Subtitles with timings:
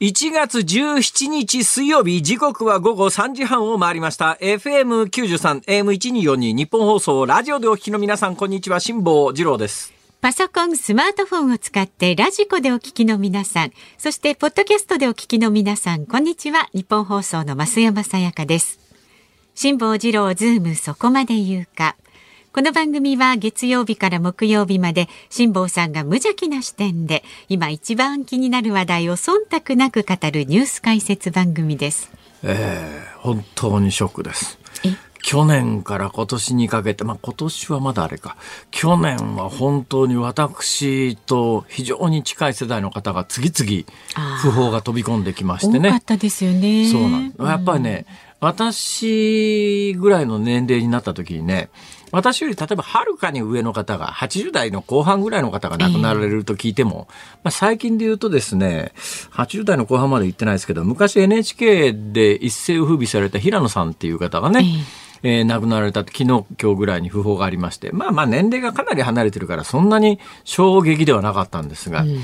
[0.00, 4.38] 1月17日水曜日、時刻は午後3時半を回りました。
[4.40, 9.92] FM93、AM1242、ニッポン放送、ラジオでお聞きの皆さん、こんにちは、辛坊治郎です。
[10.22, 16.70] パソコン、スマートフォンを使ってラジコでお聞きの皆さん、そしてポッドキャストでお聞きの皆さん、こんにちは。
[16.72, 18.80] ニッポン放送の増山さやかです。
[19.54, 21.96] 辛坊治郎ズームそこまで言うか。
[22.52, 32.10] この番組は月曜日から木曜日まで辛坊さんが無邪気な視点で今一番気になる話題を忖度なく語るニュース解説番組です。
[32.42, 34.58] えー、本当にショックです。
[35.22, 38.36] 去年から今年にかけて、まあ今年はまだあれか。
[38.72, 43.84] 去年は本当に私と非常に近い世代の方が次々
[44.42, 45.90] 訃報が飛び込んできましてね。
[45.90, 46.90] 多かったですよね。
[46.90, 48.06] そうなんやっぱりね、
[48.40, 51.68] うん、私ぐらいの年齢になった時にね、
[52.12, 58.92] 私より例えばはるかに上の方が、80代の後半ぐらいの方が亡くなられると聞いても、えー、まあ、最近で言うとですね、
[59.32, 72.20] 80代の後半まで行ってないですけど、昔 NHK で一世を風靡された平野さんっていう方がね、えーえー、亡くなられた昨日今日ぐらいに訃報がありまして、まあまあ年齢がかなり離れてるからそんなに衝撃ではなかったんですが、うん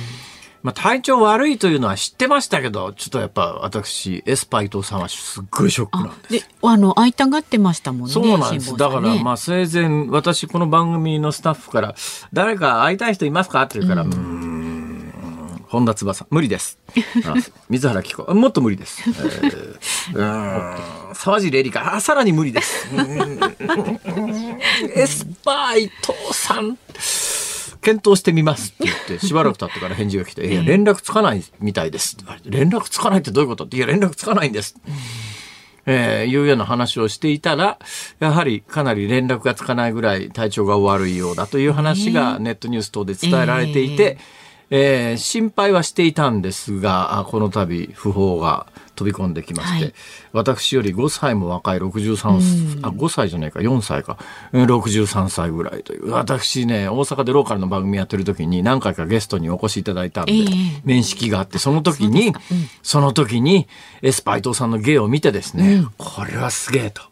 [0.62, 6.46] まあ、体調悪いというのは知ってましたけど、ちょっとやっぱ私、エスパイトさんはすっごいショックなんです。
[6.46, 8.12] で、あの、会いたがってましたもんね。
[8.12, 8.76] そうなんです。
[8.76, 11.94] だから、まあ、生前、私、この番組のスタッフから、
[12.32, 13.62] 誰か会いたい人いますか？
[13.62, 16.78] って言うから、うん、本田翼、無理です。
[17.68, 19.02] 水原希子、もっと無理です。
[19.08, 22.88] えー、沢尻エリカ、あ、さらに無理です。
[24.94, 26.78] エスパイトさん。
[27.86, 28.72] 検討してみます。
[28.72, 32.16] って言って、しばらく経ってから返事が来て、いや、連絡つかないみたいです。
[32.44, 33.64] 連絡つかないってどういうこと？
[33.64, 34.74] って、いや、連絡つかないんです。
[35.86, 37.78] えー、いうような話をしていたら、
[38.18, 44.18] やはりかなり連絡がつかないぐらい体調が悪いようだという話がネットニュース等で伝えられていて、えー、
[44.70, 48.66] 心配はしていたんですが、この度、訃報が
[48.96, 49.94] 飛び込んできまして、はい、
[50.32, 54.18] 私より5歳も若い63、うん、あ、5歳じゃないか、4歳か、
[54.52, 56.10] 63歳ぐらいという。
[56.10, 62.34] 私ね、大阪でローカルの番組やってる時に何回かゲストにお越しいただいたんで、えー、面識があって、その時に、
[62.82, 63.68] そ,、の時に、
[64.02, 67.02] エスパイトさんの芸を見てですね、うん、これはすげえと。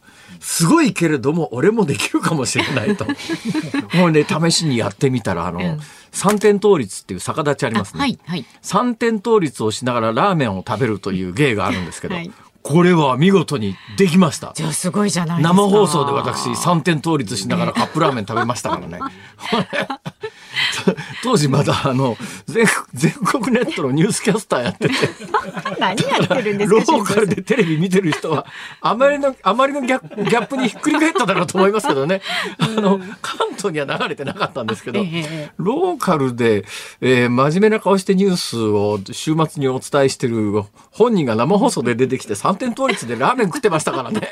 [0.46, 3.06] すごいけれども俺もできるかもしれないと。
[3.96, 5.80] もうね試しにやってみたらあの、うん、
[6.12, 12.30] 三点倒立っていう逆立ちありますね、はいはい、三点倒立をしながらラーメンを食べるという芸があるんですけど、はい、
[12.64, 14.52] これは見事にできました。
[14.54, 19.00] じゃあすごいじゃない生放送で私三点倒立しながらカップラーメン食べましたからね。
[21.22, 22.16] 当時まだあの
[22.46, 24.94] 全全国ネットのニュースキャスターやってて。
[25.78, 28.46] 何やってるんですか ローカルでテレビ見てる人は
[28.80, 32.22] あまりのあまりのギャギャップにひっくり返っただろうと思いますけどね、
[32.58, 35.04] あの関東には流れてなかったんですけど、
[35.58, 36.64] ローカルで、
[37.00, 44.30] えー、真面目な顔してニュースを週末にお伝えしてる本人が生放送で出てきて3点倒立でラーメン食ってましたからね。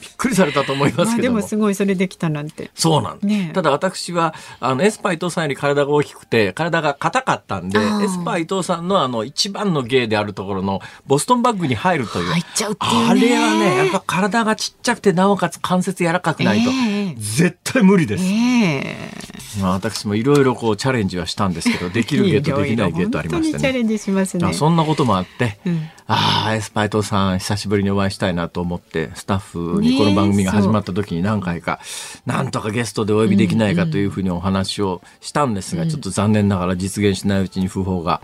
[0.00, 2.70] びっくりされたと思いますけどでもすごいそれできたなんて。
[2.74, 3.26] そうなんです。
[3.26, 12.30] ね、ただ私は、あの、エスパー伊藤さんより体が大きくて、体が硬かったんで、エスパー伊藤さんのあの、一番の芸であるところの、ボストンバッグに入るという。
[12.30, 18.24] 入っちゃうっていう、ね、あれはね、やっぱ体がちっちゃくて、なおかつ関節柔らかくないと、えー、絶対無理です。
[18.24, 23.60] えー、まあ、私もいろいろこう、チャレンジはしたんですけど、 できる芸とできない芸とありましてね。
[23.60, 24.52] チャレンジしますね。
[24.54, 31.80] そんなこともあって、うん、ああ、エスパー伊藤さん、久しぶりにお会いしたいなと思って、スタッフにこの番組が始まった時に何回か、
[32.26, 38.20] なんとかゲストでお呼びできないかというふうにお話をしたんですが、ちょっと残念ながら実現しないうちに訃報が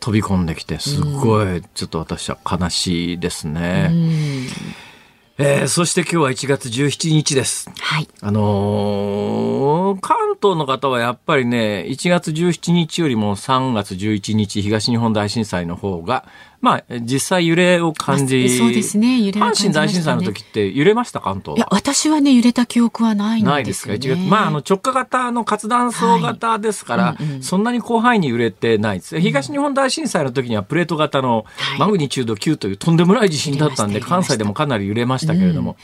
[0.00, 3.90] 飛び込んできて、すごい、ちょっと私は悲しいですね。
[5.36, 7.68] えー、そして今日は1月17日です。
[7.80, 8.08] はい。
[8.20, 16.24] あのー、関東の方はやっぱりね、1月17日よりも3月11日東日本大震災の方が、
[16.64, 19.20] まあ、実際揺れを感じ、まあそうですね。
[19.20, 23.52] 揺れを感阪神大震災の時って揺れました関東いや、私はね、揺れた記憶はないんですよ、ね。
[23.52, 24.30] ないですか？1月。
[24.30, 29.20] まあ、あの、直下型の活断層型ですから、はいうんうんそんなに広範囲に揺れてないです。
[29.20, 31.78] 東日本大震災の時にはプレート型のはい。
[31.78, 35.76] マグニチュード9というとんでもない地震だったんで、関西でもかなり揺れましたけれども、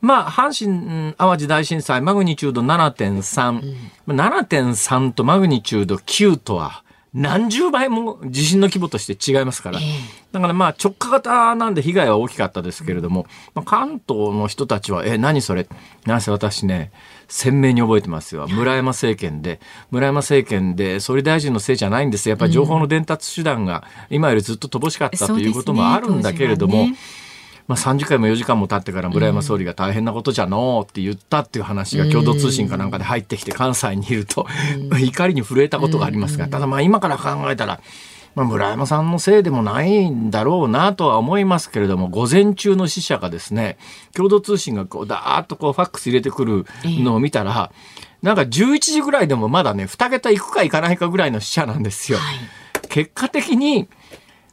[0.00, 3.74] まあ、阪神、うん淡路大震災、マグニチュード7.3、
[4.06, 6.82] まあ7.3とマグニチュード9とは、
[7.18, 9.80] 何十倍も地震の規模として違いますから。
[10.30, 15.66] だからまあ直下型なんで被害は大きかったですけれども、まあ、関東の人たちは、え、何それ？
[16.06, 16.92] なんせ私ね、
[17.26, 18.46] 鮮明に覚えてますよ。
[18.48, 19.60] 村山政権で、
[19.90, 22.34] 村山政権で総理大臣のせいじゃないんですよ。
[22.34, 26.94] やっぱり情報の伝達手段が今よりずっと乏しかったということもあるんだけれども、そう
[27.68, 34.46] まあ、3時間も4時間も経ってから村山総理が大変なことじゃのうって言ったっていう話が共同通信かなんかで入ってきて関西にいると
[34.98, 37.80] 怒りに震えたことがありますがただまあ今から考えたら
[38.34, 43.78] まあ、村山さんのせいでもないんだろうなとは思いますけれども午前中の死者がですね
[44.14, 47.72] 共同通信がこうダーッとこうファックス入れてくるのを見たら
[48.22, 52.18] なんか11時ぐらいでもまだね2桁いくかいかないかぐらいの死者なんですよ。
[52.88, 53.88] 結果的に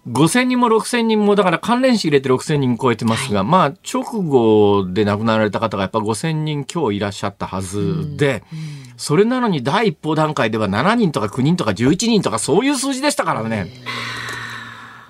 [0.07, 8.43] 5000人も6000人もだから関連死入れて6000人超えてますが、まあ直後で亡くなられた方がやっぱ5000人今日いらっしゃったはずで、
[8.97, 13.67] それなのに第一報段階では7人とか9人とか11人とかそういう数字でしたからね。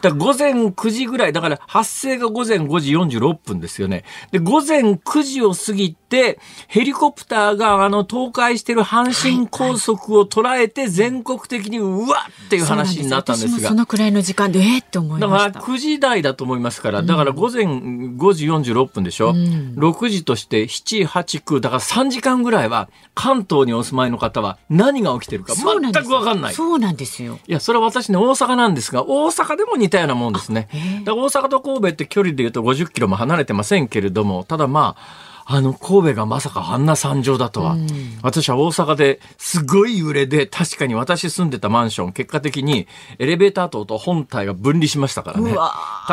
[0.02, 4.04] だから午前9時ぐらい、だから発生が午前5時46分ですよね。
[4.32, 13.74] で、午前9時を過ぎて、ヘリコプターがあの倒壊してる阪神高速を捉えて全国的にうわっていう話になったんですが私もそ。
[13.76, 15.60] のくらいの時間で、えー、って思いだからました。
[15.60, 26.54] 9時台だと思いますから、だから午前5時46分でしょ、6時として7、8、9、だから3時間ぐらいは関東にお住まいの方は何が起きてるか全くわかんない。
[26.54, 27.40] そうなんですよ。
[27.48, 30.68] いや、それは私ね、大阪なんですが、大阪でも似たようなもんですね。
[31.06, 37.78] だから大阪と神戸って距離で言うと50キロも離れてませんけれども、ただまあ、あの、神戸がまさかあんな惨状だとは。
[38.24, 42.88] 私は大阪ですごい揺れで、確かに私住んでたマンション、結果的に
[43.20, 45.56] エレベーター塔と本体が分離しましたからね。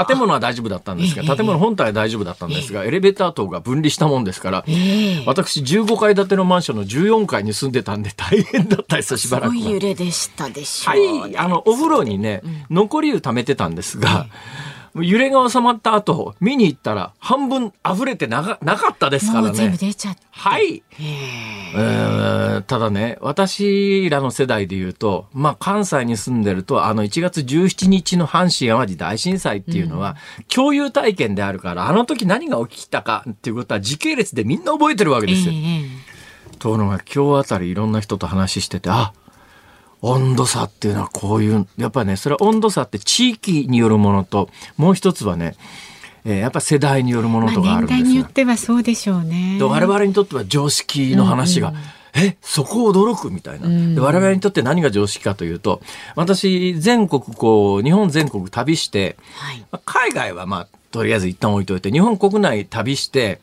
[0.07, 4.65] 建物は大丈夫だったんですが、建物本体は大丈夫だったんですが、エレベーター塔が分離したもんですから、
[5.25, 9.55] 私15階建てのマンションの14階に住んでたんで大変だったですよ、 しばらくは。
[9.55, 14.27] すごい揺れでしたでしょはう、い、あの、お風呂にね、残り湯溜めてたんですが、
[14.95, 19.79] 揺れが収まった後、見に行ったら、半分溢れてなかなかったですからもう全部ね。
[19.79, 20.21] 出ちゃって。
[20.31, 20.77] はい。
[20.77, 20.83] へ
[21.75, 30.17] えーただね、私らの世代で言うと、まあ、関西に住んでると、あの、1月17日の阪神淡路大震災っていうのは、
[30.55, 35.53] 共有体験であるから、あの時何が起きたかっていうことは時系列でみんな覚えてるわけえですよ。
[35.55, 36.13] ええ
[36.59, 39.13] ところが今日あたりいろんな人と話してて、あ
[40.03, 45.55] 温度差っていうのはこういう、やっぱね、それは温度差って地域によるものと、もう一つはね、
[46.25, 48.31] えーやっぱ世代によるものとかまあ、あるんですよによっ。
[48.31, 49.57] てはそうでしょうね。
[49.59, 51.73] で我々にとっては常識の話が、
[52.15, 55.81] えそこ驚くみたいな、で我々にとって何が常識かというと
[56.15, 63.41] 私全国こう日本全国旅して、はいまあ海外はまあとりあえず一旦置いといて日本国内旅して、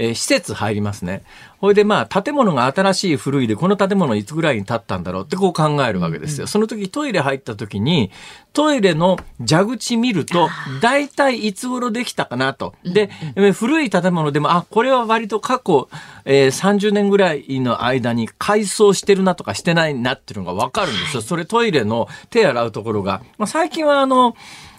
[0.00, 1.22] えー施設入りますね。
[1.58, 6.46] ほいでまあ建物が新しい古いでこの建物いつぐらいに建ったんだろうってこう考えるわけですよ。
[6.46, 8.10] その時トイレ入った時に
[8.54, 10.48] トイレの蛇口見ると
[10.80, 12.74] 大体いつ頃できたかなと。
[12.82, 15.90] で、えー古い建物でもあこれは割と過去、
[16.24, 21.22] えー30年ぐらいの間に改装してるなとかしてないなっていうのがわかるんですよ。
[21.22, 23.20] それトイレの手洗うところが。
[23.36, 24.34] まあ、最近はあの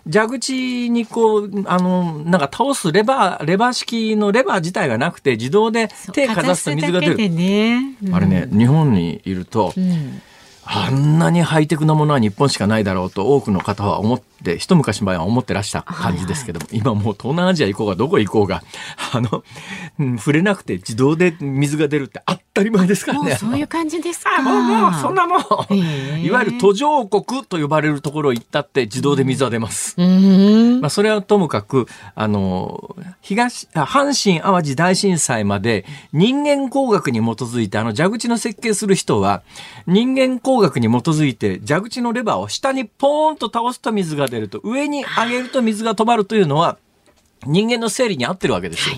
[0.10, 7.30] 蛇口にこう、あの、なんか倒すレバー、レバー式のレバー自体がなくて、自動で手かざすと水が出る。
[7.30, 7.96] ね。
[8.04, 10.22] うんあれね、日本にいると、うん
[10.64, 18.64] あんなにハイテクなものは日本しかないだろうと多くの方は思って、一昔前は思ってらした感じですけども、今もう東南アジア行こうがどこ行こうが、
[19.14, 19.44] あの、
[20.00, 23.30] うん触れなくて自動で水が出るって当たり前ですからね。
[23.30, 24.38] もうそういう感じですか。
[24.40, 25.40] あもうもう、そんなもん。
[25.40, 29.96] へえいわゆる途上国と呼ばれるところ行ったって自動で水は出ます。
[29.98, 30.82] うん。
[30.82, 39.44] まあ、それはともかく、あの、東、あ阪神淡路大震災まで人間工学に基づいて、あの蛇口の設計する人は、
[39.88, 46.80] 人間工学に基づいて蛇口のレバーを下にポーンと倒すと水が出ると、上に上げると水が止まるというのは、
[47.46, 48.96] 人間の生理に合ってるわけですよ。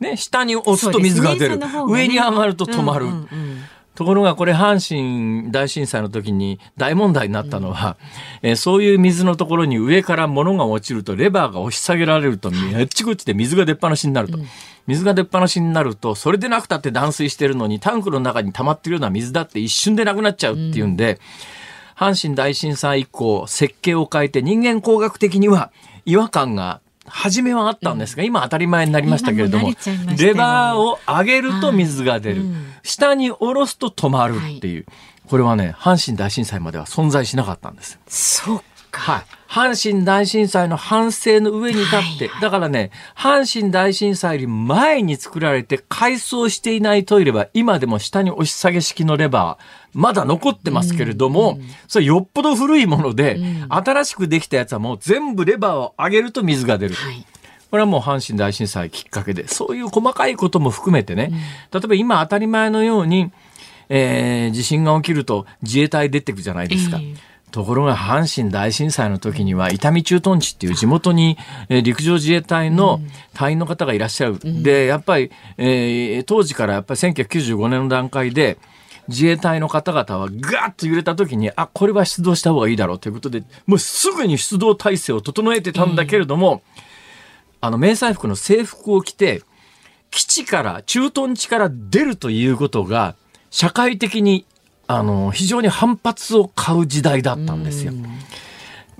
[0.00, 1.58] ね、下に押すと水が出る。
[1.58, 3.06] ね上に上がると止まる。
[3.06, 3.62] うんうんうん
[3.94, 7.98] ところがこれ阪神大震災の時に大問題になったのは、
[8.40, 14.38] えーそういう水のところに上から物が落ちるとレバーが押し下げられるとあっちこっちで水が出っ放しになると。
[14.86, 21.20] 水が出っ放しになるとそれでなくたって断水してるのにタンクの中に溜まってるような水だって一瞬でなくなっちゃうっていうんで、阪
[22.02, 25.70] 阪神大震災以降設計を変えて人間工学的には
[26.04, 34.86] 違和感が初めはあったんですが、今当たり前になりましたけれども今もレバーを上げると水が出る、はいうん下に下ろすと止まるっていう、
[35.28, 38.00] これはね阪神大震災までは存在しなかったんです。
[38.08, 39.12] そうか。
[39.12, 39.24] はい。
[39.52, 56.94] 阪神大震災の反省の上に立って、だからね、阪神大震災より前に作られて改装していないトイレは今でも下に押し下げ式のレバー、まだ残ってますけれども、それよっぽど古いもので、新しくできたやつはもう全部レバーを上げると水が出る。
[56.94, 57.26] はい。
[57.70, 61.30] これはもう阪神大震災きっかけで、そういう細かいことも含めてね、
[61.70, 63.30] 例えば今当たり前のように、
[63.90, 66.96] えー地震が起きると自衛隊出てくじゃないですか。
[66.96, 73.00] ええところが阪神大震災の時には伊丹駐屯地っていう地元にえー陸上自衛隊の
[73.34, 74.38] 隊員の方がいらっしゃる。
[74.62, 78.58] で、やっぱり、えー当時からやっぱり1995年の段階で
[79.08, 86.62] 自衛隊の方々はガーッと揺れた時に、あ、これは出動した方がいいだろうということで、もうすぐに出動体制を整えてたんだけれども、
[87.60, 89.42] あの、迷彩服の制服を着て、
[90.10, 93.14] 基地から、駐屯地から出るということが、
[93.50, 94.46] 社会的に、
[94.86, 97.92] あの、非常に反発を買う時代だったんですよ。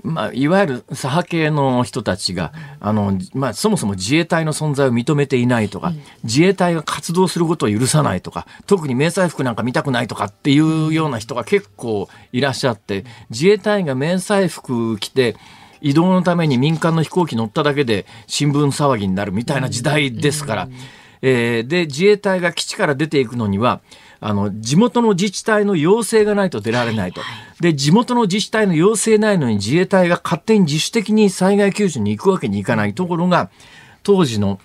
[0.03, 5.93] まあ、いわゆる左派系の人たちが、あの、まあ、そもそも自衛隊の存在を認めていないとか、
[6.25, 15.37] 自衛隊が活動することを許さないとか、特に迷彩服なんか見たくないとかっていうような人が結構いらっしゃって、自衛隊が迷彩服着て、
[15.79, 20.69] 移動のために民間の飛行機乗っただけで新聞騒ぎになるみたいな時代ですから、
[21.21, 23.81] えーで、自衛隊が基地から出ていくのには、
[24.25, 27.21] あの、地元の自治体の要請がないと出られないと。
[27.59, 33.49] で、地元の自治体の要請ないのに自衛隊が勝手に自主的に災害救助に行くわけにいかないところが、
[34.01, 34.59] 当時の、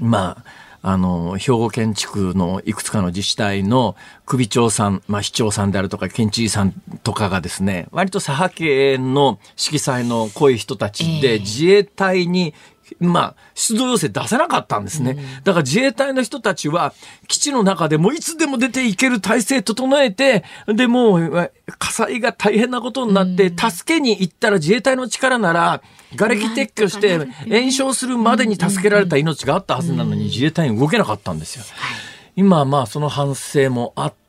[0.00, 0.44] まあ、
[0.82, 3.94] あの、兵庫県地区のいくつかの自治体の
[4.26, 6.72] 首長さん、まあ、市長さんであるとか、県知事さん
[7.04, 12.52] とかがですね、割と左派系の色彩の濃い人たちで、ええ自衛隊に、
[13.00, 15.16] まあ、出動要請出せなかったんですね。
[15.44, 16.92] だから自衛隊の人たちは、
[17.28, 25.82] 基地の中でもいつでも出ていける体制整えて、で、もう、火災が大変なことになって、助けに行ったら自衛隊の力なら、
[26.16, 31.64] 瓦礫撤去してなんとかなる炎症するまでに助けられた命があったはずなのに自衛隊に動けなかったんですよ。
[32.36, 34.21] 今はまあその反省もあって、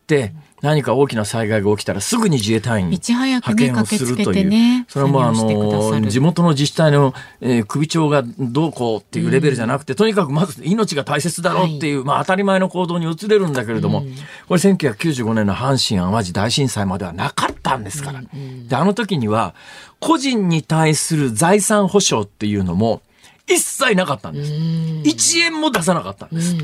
[0.63, 4.33] 何か大きな災害が起きたらすぐに自衛隊員いち早くね派遣をするという。
[4.33, 14.03] てねそれはもうあの、地元の自治体の、えー首長がどうこうっていうレベルじゃなくて、とにかくまず命が大切だろうっていう、まあ当たり前の行動に移れるんだけれども、
[14.48, 18.22] これ1995年の阪神淡路大震災まではなかったんですから。
[18.22, 19.55] で、あの時には、
[20.00, 23.01] 個人に対する財産保障っていうのも、
[23.48, 24.51] 一切なかったんです。
[24.51, 26.55] 1円も出さなかったんです。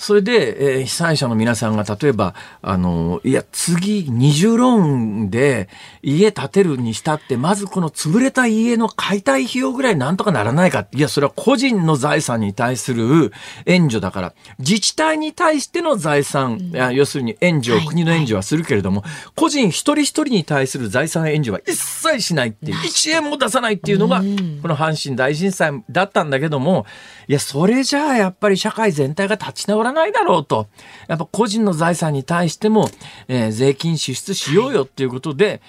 [0.00, 5.68] それで、えー被災者の皆さんが例えば、あの、いや、次、二重ローンで
[6.02, 10.86] 家建てるにしたって、まずこの潰れた家の解体費用ぐらいなんとかならないか。
[10.92, 13.30] いや、それは個人の財産に対する
[13.66, 17.86] 援助だから、自治体に対しての財産、いや要するに援助を、はい。
[17.86, 19.04] 国の援助はするけれども、
[19.36, 24.24] 個人一人一人に対する財産援助は一切しないっていう、1円も出さないっていうのが、こ
[24.68, 26.86] の阪神大震災だったんだけども、
[27.28, 30.68] いや、それじゃあやっぱり社会全体が立ち直らないだろうと。
[31.08, 32.90] やっぱ個人の財産に対しても、
[33.28, 35.60] えー税金支出しようよっていうことで、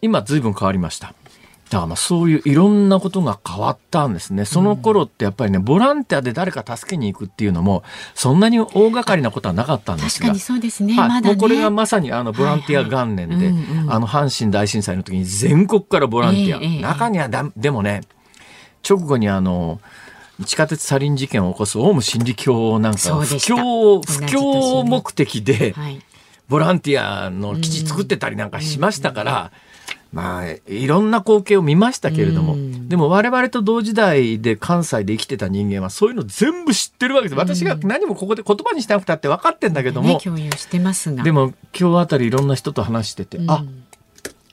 [0.00, 1.14] 今随分変わりました。
[1.72, 4.44] だからまあそういういろんなことが変わったんですね。
[4.44, 7.82] その頃ってやっぱりね、ボランティアで誰か助けに行くっていうのも、
[8.14, 10.26] そんなに大掛かりなことはなかったんですが。
[10.26, 10.94] 確かにそうですね。
[10.94, 11.28] はい、まだね。
[11.30, 13.54] もうこれがまさにあのボランティア元年で、
[13.88, 18.02] あの阪神大震災の時に全国からボランティア、ええええ中にはだでもね
[18.86, 19.80] 直後にあの
[20.44, 23.54] 地下鉄サリン事件を起こすオウム真理教なんか布そうでした。
[23.54, 26.00] 教布同じ年教に目的ではい。
[26.48, 29.52] ボランティアの基地作ってたりなんかしましたから、
[30.12, 37.38] まあいろんな光景を見ましたけれども、うんでも我々と同時代で関西で生きてた人間はそういうの全部知ってるわけです。
[37.38, 40.20] 私が何もここで言葉にしなくたって分かってんだけども。
[41.22, 43.50] でも今日あたりいろんな人と話してて、うん。
[43.50, 43.64] あ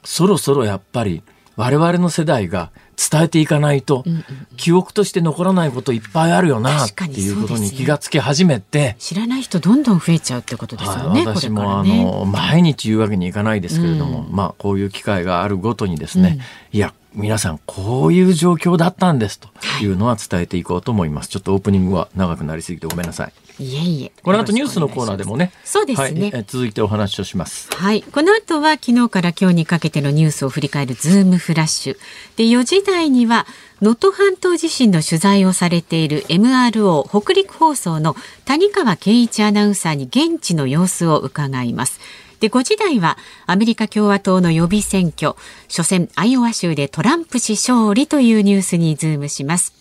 [0.05, 1.21] そろそろやっぱり
[1.59, 4.23] 我々の世代が伝えていかないと、うんうん
[4.55, 11.25] 記憶として残らないこといっぱいあるよなっていうことに気がつき始めて、知らない人どんどん増えちゃうってことですよね。
[11.25, 11.83] はい私もあ。
[11.83, 16.39] の毎日言うわけにいかないですけれども、うんまあこういう機会があるごとにですね、
[16.73, 19.47] いや皆さんこういう状況だったんですと
[19.81, 21.29] いうのは伝えていこうと思います。
[21.29, 23.33] ちょっとオープニングは長くなりすぎてごめんなさい。
[23.59, 24.11] いえいえ。
[24.23, 27.69] この後ニュースのコーナーでもね、そうですはい続いてお話をします。
[27.73, 28.01] はい。
[28.01, 31.97] この後は昨日から今日にかけてのニュースを振り返るズームフラッシュ。
[32.37, 33.45] で、4時台には
[33.81, 41.99] 能登半島地震の取材をされている MRO 北陸放送の谷川圭一アナウンサーに現地の様子を伺います。
[42.39, 45.35] で5時台はアメリカ共和党の予備選挙
[45.67, 49.78] 初戦アイオワ州でトランプ氏勝利というニュースにズームします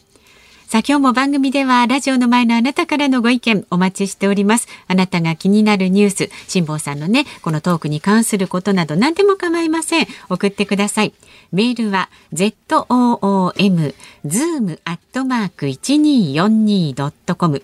[0.69, 4.69] さあ今日も番組ではラジオの前のあなたからのご意見お待ちしております。
[4.87, 10.07] あなたが気になるニュース、辛坊さんのね、このトークに関することなど何でも構いません。
[10.29, 11.15] 送ってください。
[11.53, 13.95] メールは zoom
[14.27, 17.63] zoom アットマーク 1242.com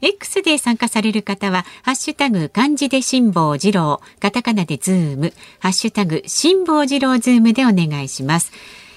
[0.00, 8.52] X で参加される方は、ハッシュタグ漢字で辛坊治郎、カタカナでズーム、ハッシュタグ辛坊治郎ズームでお願いします。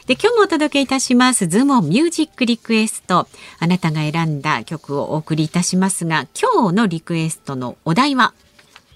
[0.08, 3.28] で今日もお届けいたしますズモンミュージックリクエスト
[3.60, 8.34] あなたが選んだ曲をお送りいたしますが今日のリクエストのお題は？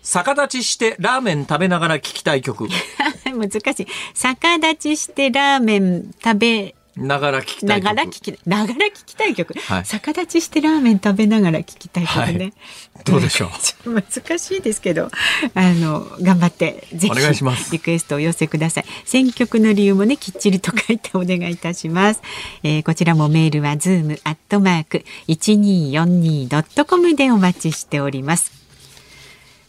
[0.04, 2.68] 逆立ちしてラーメン食べながら聞きたい曲。
[3.26, 3.88] 難しい。
[4.16, 7.84] 逆立ちしてラーメン食べながら聞きたい曲。
[7.86, 9.54] ながら聞き、ながら聞きたい曲。
[9.58, 12.54] はい、逆立ちしてラーメン食べながら聞きたい曲ね。
[12.96, 13.50] はい、どうでしょ
[13.86, 13.92] う？
[14.04, 15.10] 難しいですけど、
[15.54, 18.86] あの頑張ってぜひお願いしますリクエストをお寄せください。
[19.06, 22.22] 選曲の理由もねきっちりと書いてお願いいたします。
[22.64, 28.52] えー、こちらもメールはズームアットマーク一二四二ドットコムでお待ちしております。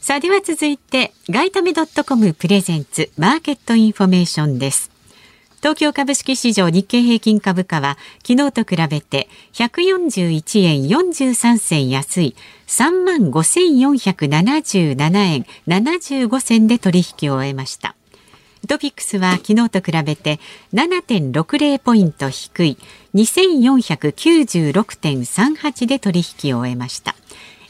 [0.00, 4.92] さあでは続いてガイタメドットコムプレゼンツマーケットインフォメーションです。
[5.62, 12.35] 東京株式市場日経平均株価は昨日と比べて141円43銭安い
[12.66, 17.95] 3万5477円75銭で取引を終えました。
[18.66, 20.40] トピックスは昨日と比べて
[20.75, 22.76] 7.60ポイント低い
[23.14, 27.14] 2496.38で取引を終えました。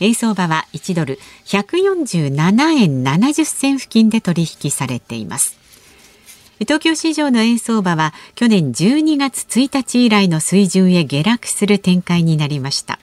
[0.01, 5.61] 円相場は1ドル147円70銭付近で取引されています。
[6.65, 12.99] 東京市場の円相場は去年12月1日以来の水準へ下落する展開になりました。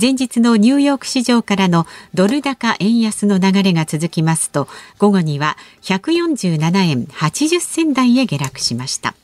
[0.00, 4.68] 前日のニューヨーク市場からのドル高円安の流れが続きますと
[4.98, 9.14] 午後には147円80銭台へ下落しました。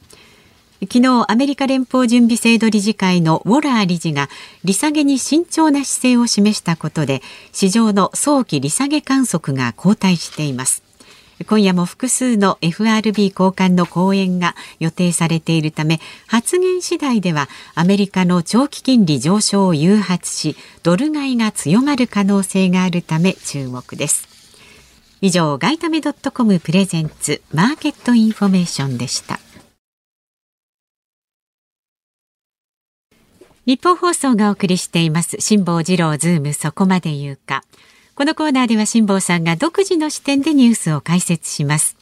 [0.82, 4.28] 昨日アメリカ連邦準備制度理事会のウォラー理事が
[4.62, 10.85] 利下げに慎重な姿勢を示したことで市場の早期利下げ観測が後退しています。
[11.44, 24.28] 今夜も複数の FRB 高官の講演が予定されているため発言次第ではアメリカの長期金利上昇を誘発しドル買いが強まる可能性があるため注目です。
[25.20, 29.40] 以上外為ドットコムプレゼンツマーケットインフォメーションでした。
[33.66, 37.64] ニッポン放送がお送りしています辛坊治郎ズームそこまで言うか。
[38.16, 41.98] このコーナーでは辛坊さんが独自の視点でニュースを解説します。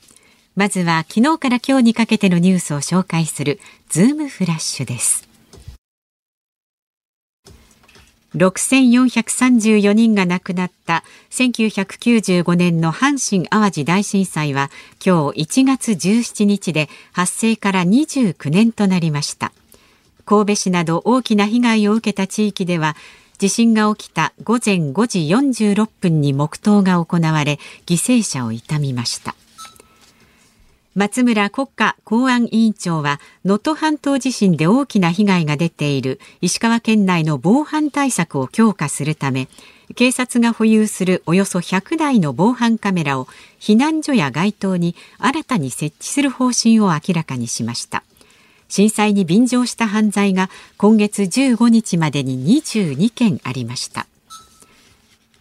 [0.55, 5.29] まずは昨日から今日にかけてのニュースを紹介するズームフラッシュです。
[8.37, 14.71] 6434人が亡くなった1995年の阪神・淡路大震災は
[15.05, 19.53] 今日1月17日で発生から29年となりました
[20.25, 22.97] 神戸市など大きな被害を受けた地域では
[23.39, 29.35] 地震が起きた午前5時46分に黙祷が行われ犠牲者を悼みました。
[30.95, 39.49] 松村国家公安委員長は能登半島地震で大きな被害が出ている石川県内の防犯対策を強化するため
[39.97, 43.27] 警察が保有するおよそ100台の防犯カメラを
[43.59, 48.05] 避難所や街頭に新たに設置する方針を明らかにしました。
[48.75, 54.09] 震災に便乗した犯罪が今月15日までに22件ありました。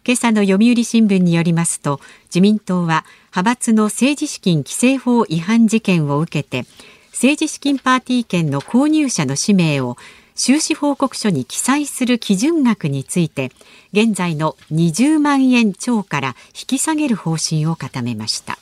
[0.05, 6.67] 今朝の読売新聞によりますと自民党は派閥の政治資金規正法違反事件を受けて
[7.11, 9.97] 政治資金パーティー券の購入者の氏名を
[10.35, 13.51] 収支報告書に記載する基準額について
[13.93, 18.59] 現在の20万円超から引き下げる方針を固めました。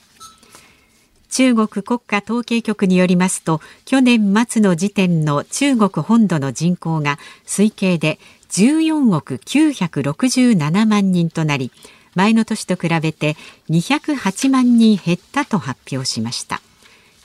[1.31, 11.71] 中国国家統計局によりますと去年末の時点の中国本土の人口が推計で14億967万人となり
[12.15, 13.37] 前の年と比べて
[13.69, 16.61] 208万人減ったと発表しました。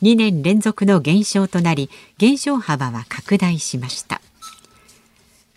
[0.02, 4.20] 2年連続の減少となり減少幅は拡大しました。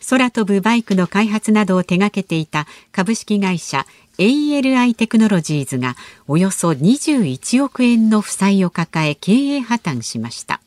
[0.10, 3.86] 空飛ぶバイクの開発などを手掛けていた株式会社
[4.20, 5.96] ALI テクノロジーズが
[6.28, 10.60] およそ21億円の負債を抱え経営破綻しました。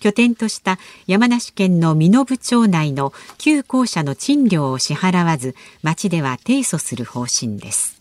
[0.00, 8.00] 拠点とした山梨県の身延町内の旧校舎の賃料を支払わず町では提訴する方針です。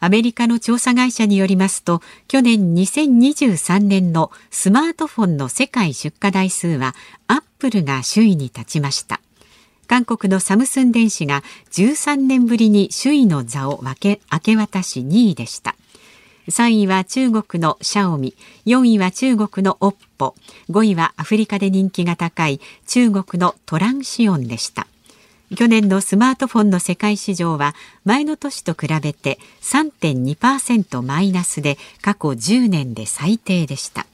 [0.00, 6.96] アメリカの調査会社によりますと去年2023年のスマートフォンの世界出荷台数は
[7.28, 9.20] アップルが首位に立ちました。
[9.86, 15.76] 韓国のサムスン電子が13年ぶりに首位の座を分け明け渡し2位でした
[16.48, 18.34] 3位は中国のシャオミ、
[18.66, 20.34] 4位は中国のオッポ、
[20.70, 24.86] 5位はアフリカで人気が高い中国のトランシオンでした。
[25.56, 34.06] 去年のスマートフォンの世界市場は前の年と比べて3.2%マイナスで過去10年で最低でした。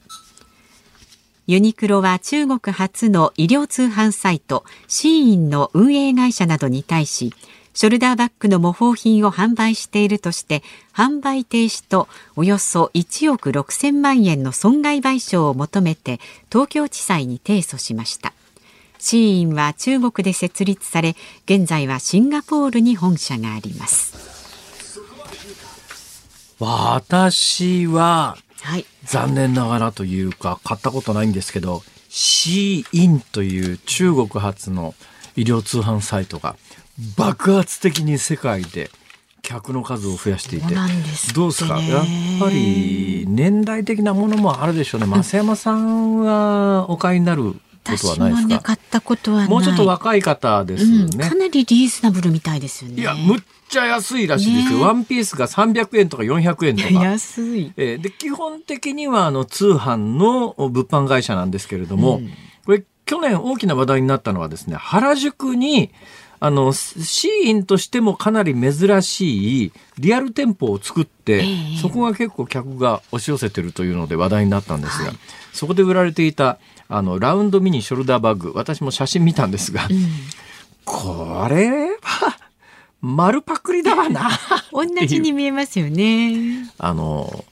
[1.46, 7.34] ユニクロは中国初の医療通販サイトシーインの運営会社などに対し
[7.74, 10.62] ショルダーバッグの模倣品を販売しているとして
[10.94, 18.34] 販売停止とおよそ1億6000万円の損害賠償を求めて東京地裁に提訴しました。
[18.98, 24.12] シーインは中国で設立され現在はシンガポールに本社があります。
[26.60, 34.94] 私は、はい、残念ながらというか買ったことないんですけどシーインという中国発の
[35.36, 36.56] 医療通販サイトが
[37.16, 38.90] 爆発的に世界で
[39.40, 40.74] 客の数を増やしていて
[41.34, 41.80] どうですか？
[41.80, 42.04] やっ
[42.38, 45.06] ぱり年代的なものもあるでしょうね。
[45.08, 53.00] 増山さんはお買いになることはないですか、ね、買ったことはもうちょっと若い方ですね、うん、かなりリーズナブルみたいですよね。
[53.00, 57.04] いやむっちゃ安いらしいですよ、ね、ワンピースが300円とか400円とか。
[57.04, 62.30] 安い、えー、で基本的にはあの通販の物販会社なんですけれども、うん、
[62.64, 65.90] これ去年大きな話題になったのはですね原宿に
[66.44, 75.16] あの、シーインとしてもかなり珍しいリアル店舗を作って、えー、そこが結構客が押し寄せてるというので話題になったんですが、はい、
[75.52, 76.58] そこで売られていた
[76.92, 80.08] あのラウンドミニショルダーバッグ私も写真見たんですが、うん、
[80.84, 82.36] これは
[83.00, 84.28] 丸パクリだわな
[84.70, 86.68] 同じに見えますよね。
[86.78, 87.44] あの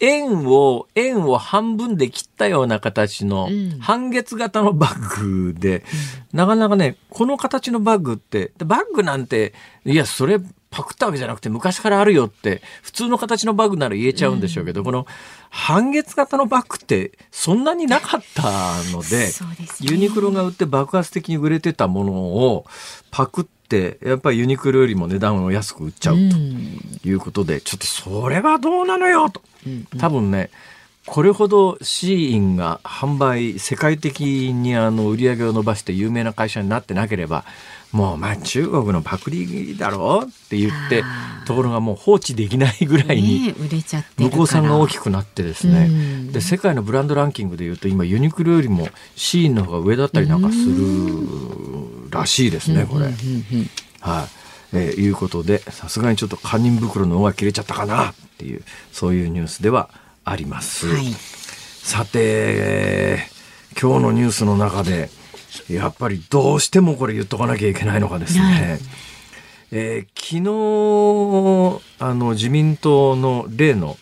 [0.00, 3.48] 円を、円を半分で切ったような形の
[3.80, 5.84] 半月型のバッグで、
[6.32, 10.40] うん、なかなかね、この形のバッグって、バッグなんて、いや、それ
[10.78, 15.08] パクったわけじゃなくて昔からあるよって、普通の形のバッグなら言えちゃうんでしょうけど、うん、この
[15.50, 18.44] 半月型のバッグってそんなになかった
[18.92, 19.32] ので、でね、
[19.80, 22.64] ユニクロが売って爆発的に売れてたものを
[23.10, 26.20] パクって、やっぱりユニクロよりも値段を安く売っちゃうと
[27.08, 29.42] いうことで、ちょっとそれはどうなのよと。
[29.98, 30.50] 多分ね
[31.06, 37.44] これほどシーインが販売世界的にあの売り上げを伸ばして有名な会社になってなければ
[37.92, 41.02] もうまあ中国のパクリだろうって言って
[41.46, 43.54] ところがもう放置できないぐらいに
[44.18, 46.30] 向こうさんが大きくなってですね。
[46.30, 53.06] で世界のブランドランキングでいうと今ユニクロよりもシーインの方が上だったりなんかするらしいですねこれ。
[53.06, 53.14] はい。
[54.72, 59.88] えー、いうことでさすがにちょっと堪忍袋の尾が切れちゃったかなっていうそういうニュースでは
[60.24, 60.88] あります。
[60.88, 61.06] はい、
[61.82, 63.30] さて
[63.80, 65.08] 今日のニュースの中で
[65.68, 68.78] やっぱりどうしてもこれ言っとかなきゃいけないのがですね、はい、
[69.72, 73.96] えー、昨日あの自民党の例の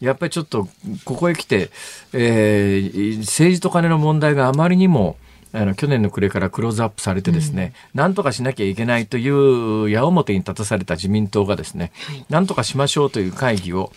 [0.00, 0.68] やっぱりちょっと
[1.04, 1.70] ここへ来て、
[2.12, 5.16] えー、政治と金の問題があまりにも
[5.52, 13.92] あの去年の暮れからクローズアップされてですね、うん、なんとかしなきゃいけないという矢面に立たされた自民党がですね、はい、なんとかしましょうという会議を、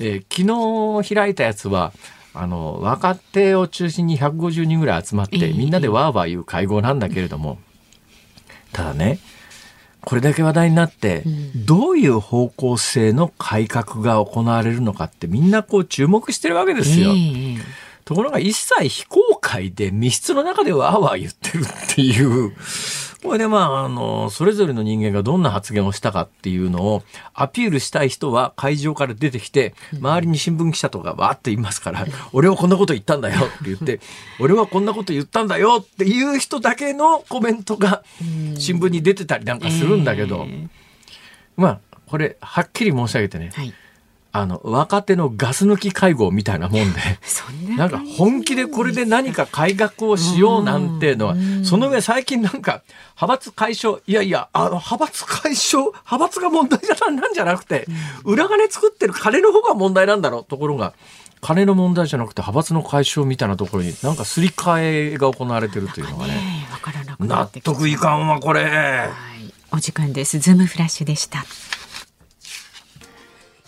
[0.00, 1.92] えー、昨日開いたやつは
[2.34, 7.58] あの若手を中心に150人ぐらい集まって、みんなでわーわー言う会合なんだけれども、
[8.72, 9.20] ただね
[10.00, 17.10] これだけ話題になって、うん、どういう方向性の改革が行われるのかってみんなこう注目してるわけですよ。
[17.10, 17.60] えー
[18.04, 22.52] ところが一切非公開で密室の中でわーわー言ってるっていう。
[23.22, 34.00] これでまあ、あの、それぞれの人間がどんな発言をしたかっていうのをアピールしたい人は会場から出てきて、周りに新聞記者とかわーって言いますから、俺はこんなこと言ったんだよって言って、
[34.38, 38.04] 俺はこんなこと言ったんだよっていう人だけのコメントが
[38.58, 40.46] 新聞に出てたりなんかするんだけど、
[41.56, 43.72] まあ、これ、はっきり申し上げてね、はい
[44.36, 47.00] あの、若手のガス抜き会合みたいなもんで、
[47.78, 52.82] なんか本気でこれで何か改革をしようなんていうのは、その上最近なんか、
[53.14, 57.86] 派閥解消、いやいや、あの、派閥解消、派閥が問題じゃなんじゃなくて、
[58.24, 60.44] 裏金作ってる金の方が問題なんだろう。
[60.44, 60.94] ところが、
[61.40, 66.66] 金の問題じゃなくて派閥の解消みたいなところになんかすり替えが行われてるというのがね、
[67.20, 68.64] 納得いかんわ、これ。
[68.64, 69.10] はい、
[69.70, 70.40] お時間です。
[70.40, 71.44] ズームフラッシュでした。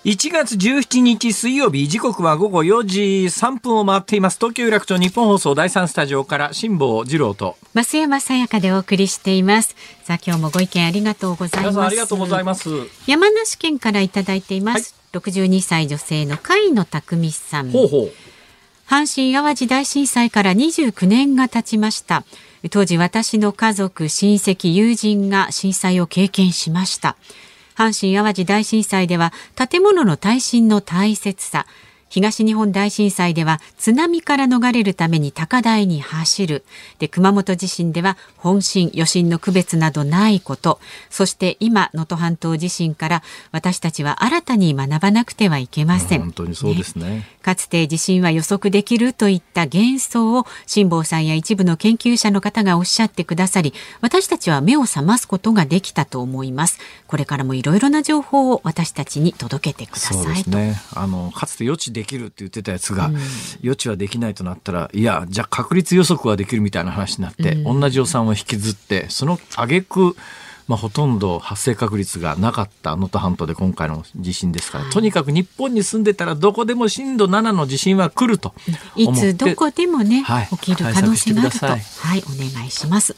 [0.06, 4.38] 1月17日水曜日時刻は午後4時3分を回っています。
[4.38, 7.56] 東京有楽町日本放送第3スタジオから辛坊治郎と。
[7.74, 9.74] 増山さやかでお送りしています。
[10.04, 11.80] さあ今日もご意見ありがとうございます。
[11.80, 12.68] ありがとうございます。
[13.08, 17.72] 山梨県からいただいています、はい、62歳女性の甲斐野匠さん。
[17.72, 18.12] ほうほう。
[18.88, 22.22] 阪神淡路大震災から29年が経ちました。
[22.70, 27.16] 当時私の家族親戚友人が震災を経験しました
[27.76, 31.66] 阪神淡路大震災では建物の耐震の大切さ
[32.08, 36.64] 東日本大震災では津波から逃れるために高台に走る。
[36.98, 40.80] で熊本地震では本震余震の区別などないこと。
[41.10, 46.20] そして今能登半島地震から私たちは新たに学ばなくてはいけません。
[46.20, 56.78] 本当にそうですね、ね、かつて地震は予測できるといった幻想を辛坊さんや一部の研究者の方がおっしゃってくださり私たちは目を覚ますことができたと思います。
[57.06, 60.80] これからもいろいろな情報を私たちに届けてくださいそうですね。
[60.94, 63.16] あのかつて予知できるって言ってたやつが、うん、
[63.62, 70.14] 予知はできないとなったらいやじゃあ確率予測はできるみたいな話になって、うん、同じ予算を引きずってその挙句
[70.68, 78.52] まあ、ほとんど発生確率がなかった能登半島で今回の地震ですから、はい、とにかく日本に住んでたらどこでも震度7の地震は来ると
[78.96, 81.66] いつどこでもね、はい、起きる可能性があると。
[81.66, 81.78] はい
[82.26, 83.14] お願いします。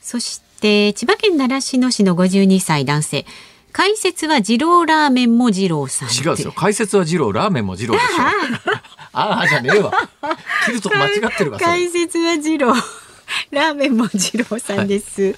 [0.00, 3.26] そして千葉県習志野市の52歳男性
[3.72, 6.08] 解説は二郎ラーメンも二郎さん。
[6.08, 6.52] 違うですよ。
[6.52, 8.06] 解説は二郎、ラーメンも二郎でしょ。
[9.12, 9.92] ああ、じゃねえわ。
[10.66, 11.58] 切るとこ間違ってるわ。
[11.58, 12.74] 解説は二郎。
[13.50, 15.22] ラーメンも二郎さんです。
[15.22, 15.36] はい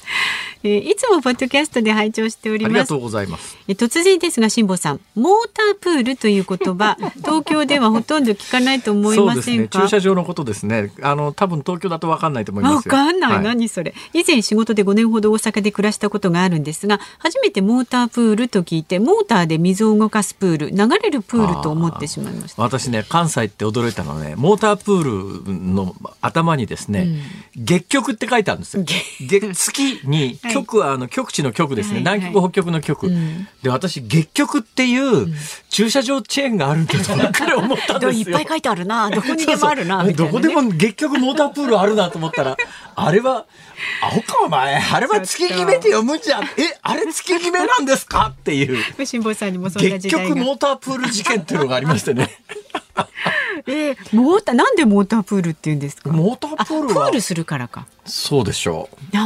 [0.62, 2.72] えー、いつもポッドキャストで拝聴しております。
[2.72, 3.56] ありがとうございます。
[3.66, 9.78] え突然ですが辛坊さん、モータープールという言葉、 東京ではほとんど聞かないと思いませんか？
[9.78, 10.92] ね、駐車場のことですね。
[11.02, 13.94] あの多分東京だとわかんないと思いますわかんない、はい、何それ？
[14.12, 22.62] 以前仕事で5年ほど大阪で暮らしたことがあるんですが、初めてモータープールと聞いて、モーターで水を動かすプール、流れるプールと思ってしまいました。
[22.62, 27.18] 私ね、関西って驚いたのはね、モータープールの頭にですね、
[27.56, 28.84] うん、月曲って書いてあるんですよ。
[29.54, 35.26] 月に曲はあの曲地の曲ですね、はいはい、南極北極の曲、うん、で私月極っていう
[35.68, 38.20] 駐車場チェーンがあるんだとばっかり思ったんですよ。
[38.20, 39.10] いっぱい書いてあるな。
[39.10, 42.56] どこにでもあるな、ね、どこでも月極モータープールあるなと思ったら
[42.96, 43.46] あれは
[44.02, 46.46] アホかお前あれは月決めて読むじゃんえ
[46.82, 48.78] あれ月決めなんですかっていう。
[49.04, 50.28] 辛坊さんにもそんな時代が。
[50.28, 52.30] 月極モータープール事件っていうのがありましてね。
[53.66, 56.10] えー、モーターなんでモータープールって言うんですか？
[56.10, 59.16] モータープールはプールするからかそうでしょう。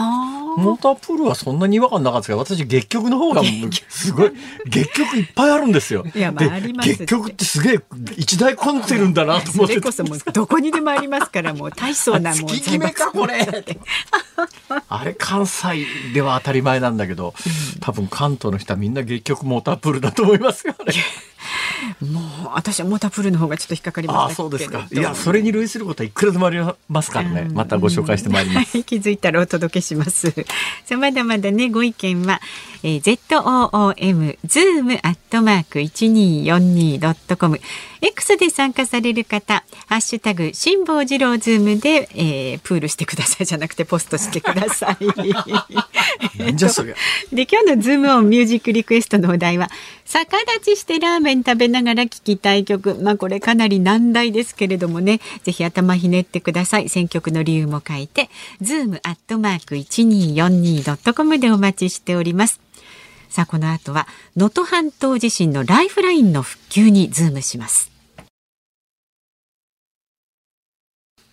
[0.57, 3.43] モータープールはそんなに違和感なかったですけど私月極の方が
[3.89, 4.33] すごい
[4.67, 6.05] 月極いっぱいあるんですよ。
[6.15, 7.81] いや、まあ、あります月極ってすげえ
[8.17, 9.75] 一大コンテルんだなと思って。
[9.75, 13.49] それこそもうどこにでもありますからもう大層な もう月決めかこれ。
[14.89, 17.35] あれ関西では当たり前なんだけど、
[17.81, 20.95] 多分関東の人はみんな月極モータープールだと思いますよね
[22.01, 22.23] もう
[22.55, 24.87] 私はモータープールの方がちょっと引っかかりますあそうですか。
[24.91, 30.31] いやそれに類することはいくらでもありますからね、またご紹介してまいります、 気づいたらお届けします。
[30.31, 32.41] さあまだまだねご意見は、
[32.87, 37.59] えー、ZOOM zoom アットマーク 1242.com
[38.03, 43.47] X で参加される方ハッシュタグ辛坊治郎ズームで、えー、プールしてください。
[43.47, 45.07] じゃなくてポストしてください。
[46.55, 46.95] じゃそれ
[47.33, 49.71] で今日のズームオンミュージックリクエストのお題は
[50.05, 52.97] 逆立ちしてラーメン食べながら聴きたい曲。
[52.97, 55.21] まあこれかなり難題ですけれどもね。
[55.43, 56.91] ぜひ頭ひねってください。
[56.91, 58.29] 選曲の理由も書いて
[58.61, 62.61] ズームアットマーク 1242.com でお待ちしております
[63.35, 67.91] さあこの後は能登半島地震のライフラインの復旧にズームします。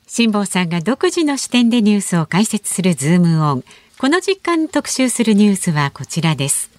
[0.07, 3.63] 辛坊さんが独自の視点でニュースを解説するズームオン。
[3.99, 6.71] この時間特集するニュースはこちらです。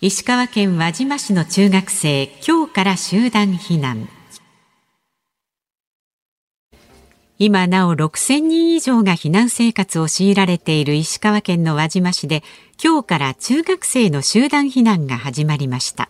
[0.00, 4.08] 石川県輪島市の中学生今日から集団避難。
[7.38, 12.42] 今なお6000人以上が避難生活を強いられている石川県の輪島市で
[12.82, 16.08] 今日から中学生の集団避難が始まりました。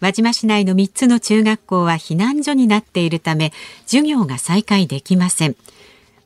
[0.00, 3.52] 輪島市内の3つの中学校は避難所になっているため
[3.84, 5.56] 授業が再開できません。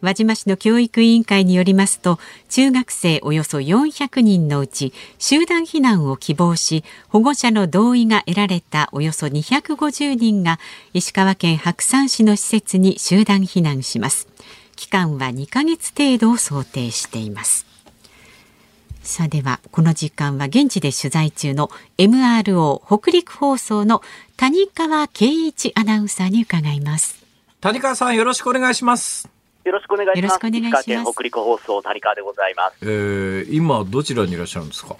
[0.02, 10.58] 輪島市の教育委員会によりますと中学生およそ400人のうち集団避難を希望し保護者の同意が得られたおよそ250人が
[10.92, 14.28] 石川県白山市の施設に集団避難します。
[14.74, 17.66] 期間は2ヶ月程度を想定しています。
[19.02, 24.02] さあではこの時間は現地で取材中の MRO 北陸放送の
[24.36, 27.24] 谷川圭一アナウンサーに伺います。
[27.60, 29.41] 谷川さんよろしくお願いします。
[29.64, 30.46] よろしくお願いします。
[30.48, 32.78] 石川県北陸放送谷川でございます。
[32.82, 34.96] えー、今どちらにいらっしゃるんですか？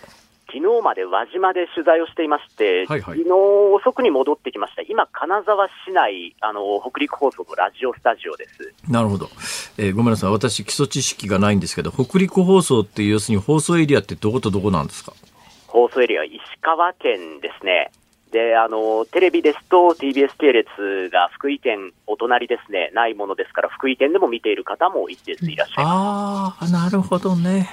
[0.55, 4.83] 昨日まで輪島で取材をしていまして、はいはい、昨日遅くに戻ってきました。
[4.83, 8.75] 今金沢市内あの北陸放送のラジオスタジオです。
[8.87, 9.31] なるほど。
[9.79, 10.31] えー、ごめんなさい。
[10.31, 15.15] 私基礎知識がないんですけど、北陸放送っていう要するに放送エリアってどことどこなんですか？
[15.69, 17.91] 放送エリア石川県ですね。
[18.33, 25.95] で、あの、テレビですと TBS 系列が福井県お隣ですね、ないものですから、福井県でも見ている方も一定数いらっしゃいます。
[25.95, 27.69] ああ、なるほどね。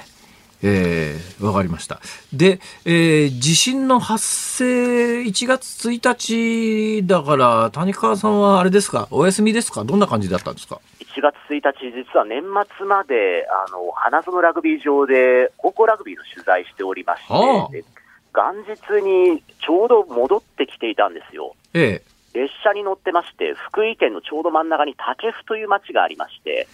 [0.62, 2.00] えー、わかりました。
[2.34, 12.42] で、えー、地震の発生1月1日だから、谷川さんはあれですか、お休みですか、どんな感じだったんですか？1月1日、実は年
[12.76, 17.99] 末まで、あの、花園ラグビー場で、高校ラグビーの取材しておりまして、はあ、
[18.34, 21.54] 元日にちょうど戻ってきていたんですよ。
[21.74, 22.02] え
[22.34, 22.38] え。
[22.38, 26.68] 列車に乗ってまして、福井県のちょうど真ん中に武生という町がありまして、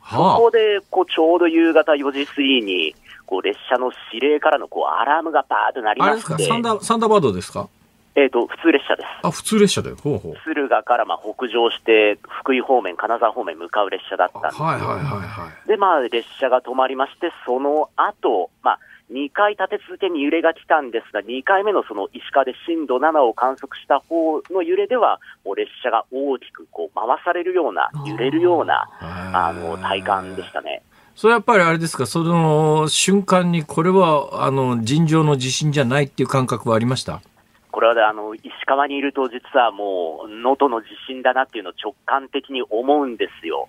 [0.00, 2.94] はあ、そこで、こう、ちょうど夕方4時過ぎに、
[3.26, 6.34] こう列車の指令からのこうアラームがバーッと鳴りまして。
[6.34, 6.54] あれですか？
[6.54, 7.68] サンダー、サンダーバードですか？
[8.16, 9.06] えっ、ー、と、普通列車です。
[9.22, 10.34] あ、普通列車で、ほうほう。
[10.44, 15.68] 敦賀からまあ北上して、福井方面、金沢方面向かう列車だったんですはいはいはいはい。
[15.68, 18.78] で、まあ、列車が止まりまして、その後、まあ、
[19.10, 30.82] 2回立て続けに揺れが来たんですが、2回目のその石川で震度7を観測した方の揺れでは、もう列車が大きくこう回されるような、揺れるような、あの、体感でしたね。
[31.14, 37.20] それやっぱりあれですか、その瞬間にこれはあの尋常の地震じゃないっていう感覚はありました？
[37.72, 43.68] これはあの石川にいると、実はもう能登の地震だなっていうのを直感的に思うんですよ。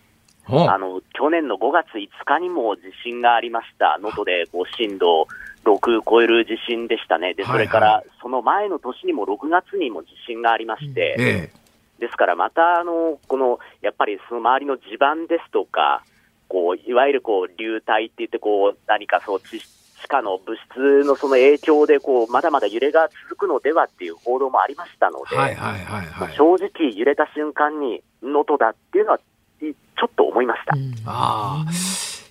[0.52, 5.28] あの去年の5月5日にも地震がありました、能登でこう震度
[5.66, 11.52] 6超える地震でしたね、でそれからその前の年にも6月にも地震がありまして、え
[12.00, 16.04] え、ですからまたあの、このやっぱりその周りの地盤ですとか、
[16.48, 19.62] こういわゆるこう流体って言ってこう何かそう地
[20.08, 29.20] 下の物質のその影響でこうまだまだ揺れが続くのではっていう報道もありましたので、はいはいはいはい、正直揺れた瞬間に能登だっていうのは
[29.60, 30.76] ちょっと思いました。
[30.76, 31.66] うん、あ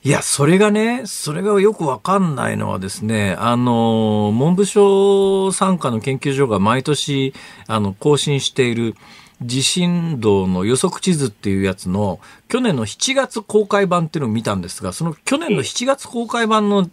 [0.03, 7.35] いや、それがね、それがよくわかんないのはですね、あの、文部省参加の研究所が毎年、
[7.67, 8.95] あの、更新している、
[9.43, 16.89] 地震動の予測地図っていうやつの去年の7月公開版っていうのを見たんですが、その去年の7月公開版の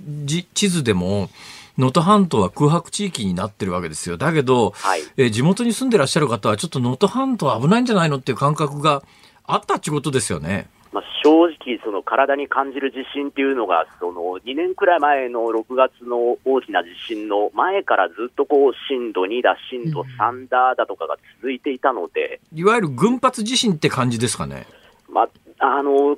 [0.54, 1.30] 地図でも、
[1.78, 4.18] 能登半島は空白地域になってるわけですよ。
[4.18, 9.04] だけど、はい、え地元に住んでらっしゃる方はちょっと能登半島危ないんじゃないのっていう感覚が
[9.48, 10.70] あったってことですよね。
[10.92, 24.68] まあ、正直、その体に感じる地震っていうのが、その2年くらい前の6月の大きな地震の前からずっとこう震度2だ、震度3だだとかが続いていたので、いわゆる群発地震って感じですかね。
[25.10, 25.24] ま
[25.60, 26.18] あ、あの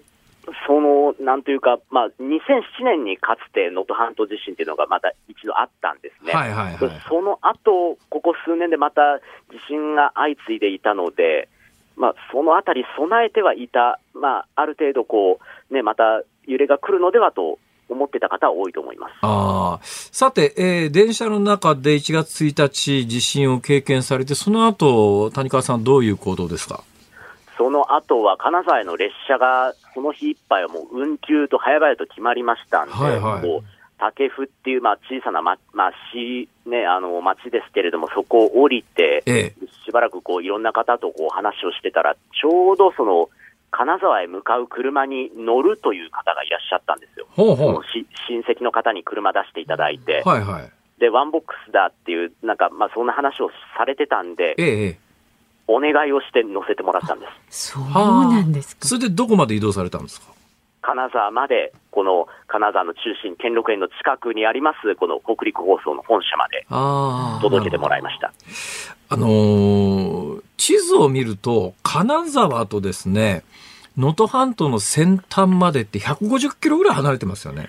[0.66, 9.20] そのなんというか、まあ、2007年にかつて能登半島地震っていうのがまた一度あったんですね、はいはいはい、その後ここ数年でまた
[9.52, 11.50] 地震が相次いでいたので、
[11.98, 19.14] まあ、そのあたり備えてはいた、まあ、ある程度こう、ね、また揺れが来るのではと思ってた方は多いと思います。
[19.22, 26.84] あさて、えー、電車の中で1月1日、地震を経験されて、その後谷川さん、どういう行動ですか？
[27.58, 39.54] その後は金沢への列車が、その日いっぱいはもう運休と早々と決まりましたんで、はいはい、こう竹府っていうまあ小さな、ままあ市ね、あの町ですけれども、そこを降りて、ええ、
[39.86, 43.30] しばらくこういろんな方とこう話をしてたら、ちょうどその
[43.72, 47.82] 金沢へ向かう車に乗るという方がいらっしゃったんですよ、ほうほう。
[48.30, 55.00] 親戚の方に車出していただいて、はいはい、でワンボックスだっていう、なんかまあそんな話をされてたんで、ええ、
[55.68, 57.72] お願いをして乗せてもらったんです。
[57.74, 58.88] そうなんですか。
[58.88, 60.28] それでどこまで移動されたんですか？
[60.82, 66.66] 金沢まで、この金沢の中心、兼六園の近くにあります、この北陸放送の本社まで
[67.42, 68.32] 届けてもらいました。
[69.10, 73.44] あのー、地図を見ると、金沢とですね、
[73.98, 77.68] 能登半島の先端までって150キロぐらい離れてますよね。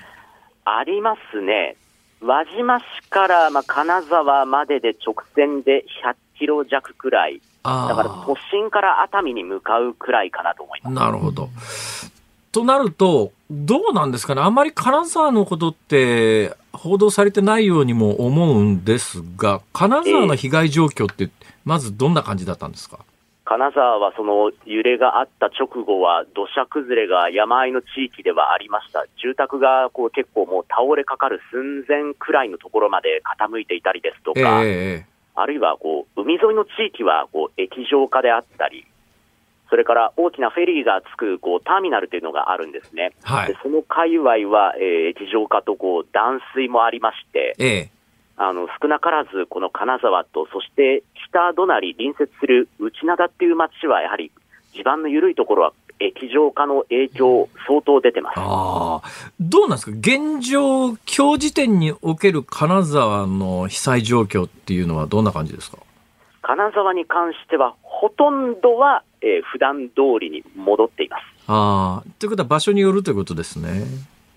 [0.64, 1.76] ありますね。
[2.20, 7.40] 輪島市からまあ金沢までで直線で100キロ弱くらい。
[7.64, 10.94] だから都心から熱海に向かうくらいかなと思います。
[10.94, 11.48] なるほど。
[12.58, 21.30] となると、どうなんですかね、あんまり金沢のことって報道されてないようにも思うんですが、金沢の被害状況って、
[21.64, 22.98] まずどんな感じだったんですか、
[23.44, 38.84] 金沢はその揺れがあった直後は、土砂崩れが山あいの地域ではありました、住宅がこう結構もう倒れかかる寸前くらいのところまで傾いていたりですとか、えー、あるいはこう海沿いの地域はこう液状化であったり、
[39.70, 43.12] それから大きなフェリーがつくこうターミナルというのがあるんですね。
[43.22, 47.90] はい、でその界隈は、えー、液状化とこう断水もありまして、ええ、
[48.36, 54.30] あの少なからずこの金沢と、そして北隣、隣接する内灘っていう町は、やはり
[54.72, 58.34] 地盤の緩いところは液状化の影響、相当出てます。
[58.38, 59.02] あ
[59.40, 65.78] どうなんですか、現状、今日時点における金沢の被災状況っていうのは、どんな感じですか？
[66.48, 71.22] 金沢に関しては、ほとんどはえー、普段通りに戻っています。
[71.46, 73.84] ああ、ということは場所によるということですね。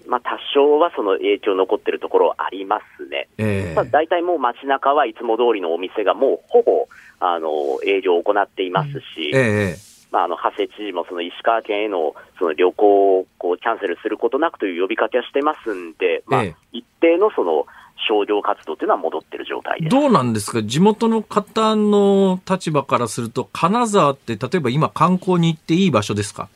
[0.07, 3.28] まあ、多少はその影響残ってるところありますね。
[3.38, 6.88] えまあ、大体もう街中はいつも通りのお店がもうほぼ、
[7.20, 9.76] あの、営業を行っていますし、ええ
[10.12, 17.66] まあ、あの、長谷知事もその石川県へのその旅行をこうキャンセルすることなくという呼びかけはしてますんで、まあええ、一定のその
[18.08, 19.89] 商業活動というのは戻ってる状態です。
[19.89, 20.64] どうなんですか？
[20.64, 26.49] 地元の方の立場からすると、金沢って例えば今観光に行っていい場所ですか？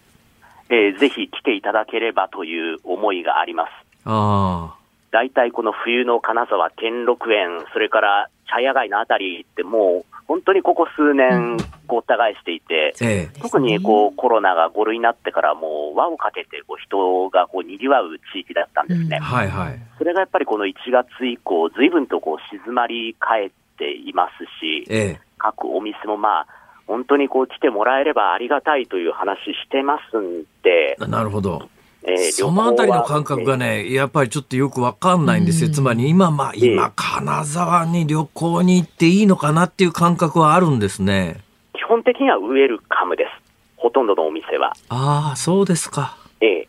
[0.70, 3.70] えーぜひ来ていただければという思いがあります。
[4.06, 4.76] あ
[5.12, 11.58] 大体この冬の金沢兼六園、それから茶屋街のあたりってもう本当にここ数年
[11.88, 13.06] ごった返していて、あ。
[13.06, 19.20] ええ特にこうコロナが5類になってからもう輪をかけてこう人がこう賑わう地域だったんですね。
[19.20, 19.80] はいはい。
[19.98, 26.48] それがやっぱりこの1月以降、ずいぶんとこう静まり返っていますし、ええ各お店もまあ、
[26.88, 31.70] 本当にこう来てもらえればありがたいという話してますんで、なるほど。
[32.08, 35.70] えーそのあたりの感覚がね、やっぱりちょっとよくわかんないんですよ。
[35.70, 41.42] つまり今、まあ、ええ今、金沢に旅行に行っていいのかなっていう感覚はあるんですね。
[41.74, 43.30] 基本的にはウェルカムです。
[43.78, 44.74] ほとんどのお店は。
[44.90, 46.18] ああ、そうですか。
[46.42, 46.68] ええ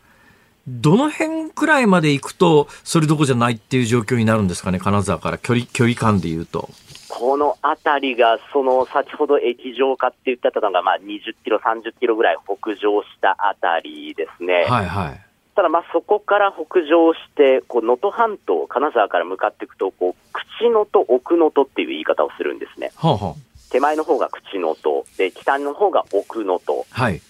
[0.68, 6.68] どの辺くらいまで行くと、それどころじゃないっていう状況になるんですかね、金沢から距離、距離感で言うと。
[7.08, 14.66] この辺りが、その先ほど液状化って言ってたのが、まあ、20キロ、30キロぐらい北上した辺りですね。
[14.68, 15.25] はいはい。
[15.56, 22.92] ただ、まあ、そこから北上して、こう能登半島、金沢から向かっていくと、こう口能登、奥能登っていう言い方をするんですね。
[22.94, 23.34] はあ、は
[23.70, 27.22] 手前の方が口能登、で北の方が奥能登あ、はい。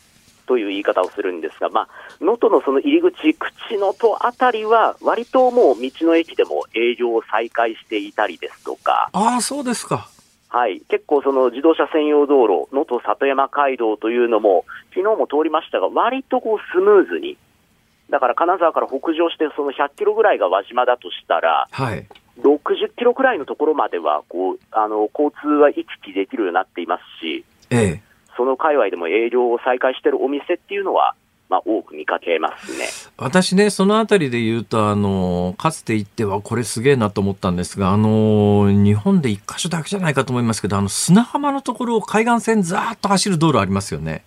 [0.47, 1.89] という言い方をするんですが、まあ、
[2.21, 10.09] 能登のその入り口、口能登あたりは、割ともう道の駅でも営業を再開していたりですとか、ああ、そうですか。
[10.49, 14.65] はい、結構その自動車専用道路、能登里山街道というのも、
[14.95, 17.37] 昨日も通りましたが、割とこうスムーズに、
[18.11, 22.07] だから金沢から北上して、その100キロぐらいが輪島だとしたら、はい。
[22.41, 28.03] 60キロくらいのところまではこうあの交通は行き来できるようになっていますし、ええ。
[28.37, 31.15] その界隈でも営業を再開しているお店っていうのは、
[31.49, 32.87] まあ、多く見かけますね。
[33.17, 44.23] 私ね、そのあたりで言うと、あの、かつて行ってはこれすげえなと思ったんですが、あの、日本で一箇所だけじゃないかと思いますけど、あの、砂浜のところを海岸線ざーっと走る道路ありますよね。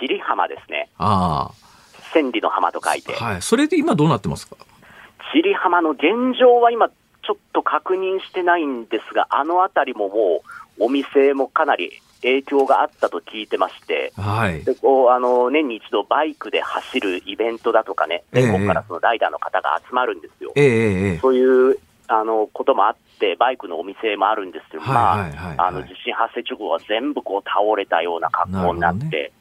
[0.00, 0.88] 尻浜ですね。
[0.98, 1.50] あ
[2.14, 3.22] 千里の浜と書いてあ。。
[3.22, 3.42] はい。
[3.42, 4.56] それで今どうなってますか？
[5.34, 6.02] 尻浜の現
[6.38, 10.42] 状は今、ちょっと確認してないんですが、あの辺りもも
[10.78, 14.64] う、お店もかなり影響があったと聞いてまして、はい。
[14.64, 20.52] でこうあの年に一度バイクで走るイベントだとかね、ええ全国からそのライダーの方が集まるんですよ。
[20.56, 21.18] ええ。
[21.18, 29.32] そういうあのこともあって、バイクのお店もあるんですけど、地震発生直後は全部こう倒れたような格好になって、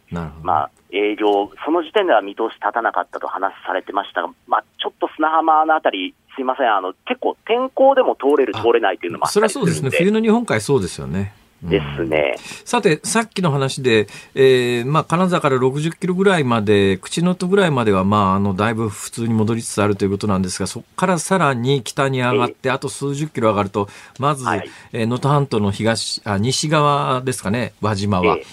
[0.43, 9.89] まあ、営業、その時点では見通し立たなかったと話されてましたが、まあ、ちょっと砂浜のあたり、すいません、あの結構天候でも通れる、あ通れないというのもあっそたれはそうですね。
[9.89, 11.33] りするんで冬の日本海そうですよね。
[11.37, 12.35] うんですね。
[12.65, 23.87] さて、さっきの話で、えーまあ、金沢から60キロぐらいまで、口の戸ぐらいまでは、まあ、あの、だいぶ普通に戻りつつあるということなんですが、そこからさらに北に上がって、あと数十キロ上がると、
[24.19, 28.25] まず、はいえー能登半島の東、あ、西側ですかね、輪島は。
[28.25, 28.45] ええはい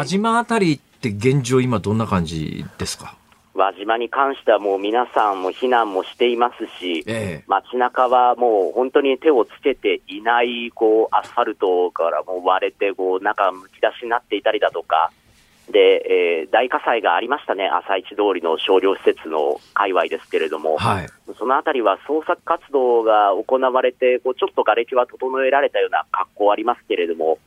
[0.00, 3.14] 輪島あたりって現状今どんな感じですか？
[3.54, 7.44] 輪島に関してはもう皆さんも避難もしていますし、ええ。
[7.48, 15.10] 街中はもう本当に手をつけていないこうアスファルトからもう割れてこう中むき出しになっていたりだとか、
[15.70, 21.08] で、えー大火災がありましたね、朝市通りの商業施設の界隈ですけれども、はい。
[21.36, 27.38] そのあたりは捜索活動が行われて、こうちょっと瓦礫は整えられたような格好ありますけれども、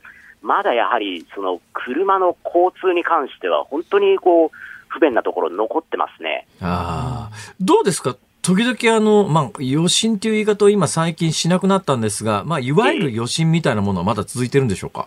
[0.42, 4.50] まだやはりその車の交通に関しては、本当にこう
[4.88, 6.46] 不便なところ残ってますね。
[6.60, 7.36] ああ。
[7.60, 8.16] どうですか？
[8.42, 15.06] 時々あの、まあ、余震っていう言い方を今最近しなくなったんですが、まあ、いわゆる余震みたいなものはまだ続いてるんでしょうか？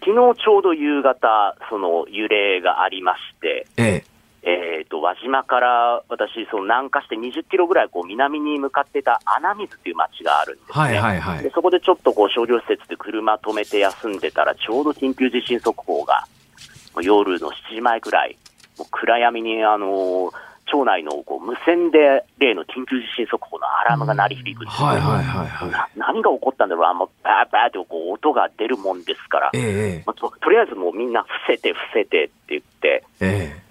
[0.00, 4.09] 昨日ちょうど夕方、その揺れがありまして、ええ。
[4.42, 10.72] えー、と輪島から私、その南下して20キロぐらいこう南に向かってた穴水っていう町があるんですね。
[10.72, 11.50] はいはいはいで。
[11.50, 16.26] そこでちょっとこう商業施設で車止めて休んでたら、ちょうど緊急地震速報が
[17.02, 18.36] 夜の7時前くらい、
[18.78, 25.70] もう暗闇に、あのー町内のこう無線で例の緊急地震速報のアラームが鳴り響くんですよはいはいはいはい。
[25.70, 29.62] な何が起こったんだろう、あもうバーバーってこう音が出るもんですから、ええ
[30.00, 33.69] えまあととりあえずもうみんな伏せて伏せてって言って、ええ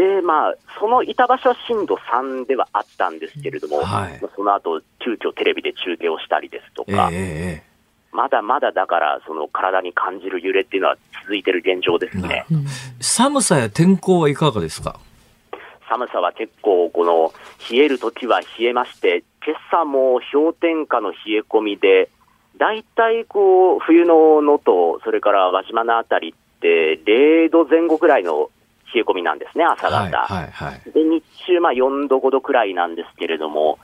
[0.00, 4.18] で、まあ、そのいた場所は震度3ではあったんですけれども、はい。
[4.22, 7.70] まあその後、急遽テレビで中継をしたりですとええか、ええ
[8.12, 12.46] まだまだだから、その体に感じる揺れっていうのは続いてる現状ですね。
[13.00, 14.98] 寒さや天候はいかがですか？
[15.88, 17.32] 寒さは結構、この
[17.70, 22.08] 冷えるときは冷えまして、今朝も氷点下の冷え込みで、
[22.56, 28.50] 大体こう冬の能登、それから輪島のあたりって、0度前後くらいの
[28.94, 29.96] 冷え込みなんですね、朝方。
[29.96, 33.78] はいはいはい、で日中、まあ、4度、5度くらいなんですけれども、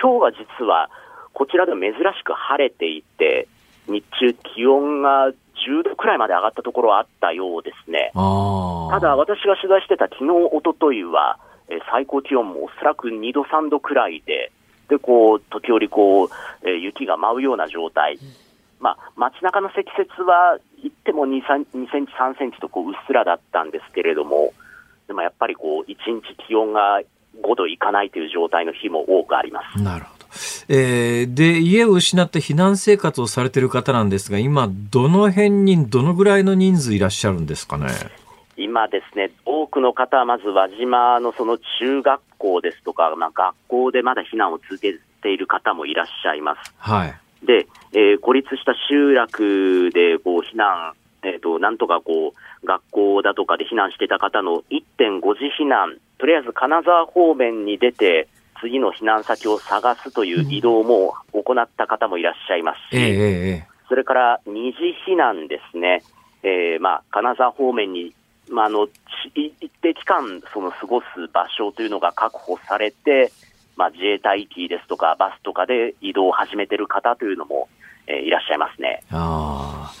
[0.00, 0.90] 今日は実は、
[1.32, 3.48] こちらで珍しく晴れていて、
[3.86, 8.12] 日中、気温が10度くらいまで上がったところはあったようですね。
[8.14, 11.38] ただ、私が取材してた昨日、おとといは、
[11.68, 14.52] え最高気温もおそらく2度、3度くらいで、
[14.88, 16.28] で、こう、時折こう、
[16.62, 18.18] えー、雪が舞うような状態。
[18.84, 24.52] まあ、街中の積雪は、言っても2、2センチ、3センチとこううっすらだったんですけれども、
[25.06, 27.00] でもやっぱりこう、1日気温が
[27.42, 29.82] 5度いかないという状態の日も多くあります。
[29.82, 30.26] なるほど。
[30.68, 37.86] えー、で、家を失って避難生活をされている方なんですが、今、どの辺にどのぐらいの人数いらっしゃるんですかね？
[38.58, 46.74] 今ですね、多くの方はまず輪島のその中学校ですとか、まあ、学校でまだ避難を続けている方もいらっしゃいます。
[46.76, 47.14] はい。
[47.44, 58.28] で、えー、孤立した集落でこう避難、えーと、なんとかこう学校だとかで避難してた方の1.5次避難、とりあえず金沢方面に出て、
[58.60, 66.02] 次の避難先を探すという移動も行った方もいらっしゃいますし、それから二次避難ですね、
[66.42, 68.14] えーまあ、金沢方面に、
[68.48, 68.88] まあ、あの
[69.34, 73.32] 一定期間その過ごす場所というのが確保されて、
[73.76, 77.68] まあ、自衛隊機ですとか、バスとかで移動を始めている方というのも、
[78.06, 79.02] えー、いらっしゃいますね。
[79.10, 79.92] あ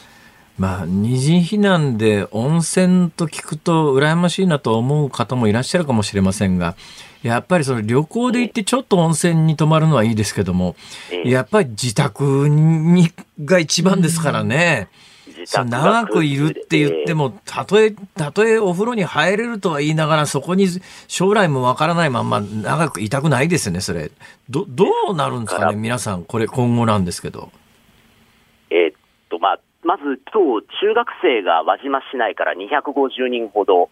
[0.56, 6.76] まあ、二次避難で温泉と聞くと羨ましいなと思う方もいらっしゃるかもしれませんが、
[7.24, 10.76] やっぱりその旅行で行ってちょっと温泉に泊まるのはいいですけども、
[11.24, 13.08] やっぱり自宅に
[13.44, 14.88] が一番ですからね。
[15.46, 20.66] 長くいるって言っても、たとえ、たとえお風呂に入れるとは言いながら、そこに
[21.08, 24.10] 将来もわからないまま長くいたくないですよね、それ。
[24.48, 27.50] ど、どうなるんですかね、皆さん、これ今後なんですけど。
[28.70, 28.96] えー、っ
[29.28, 33.90] と、まあ、まず今日、中学生が輪島市内から250人ほど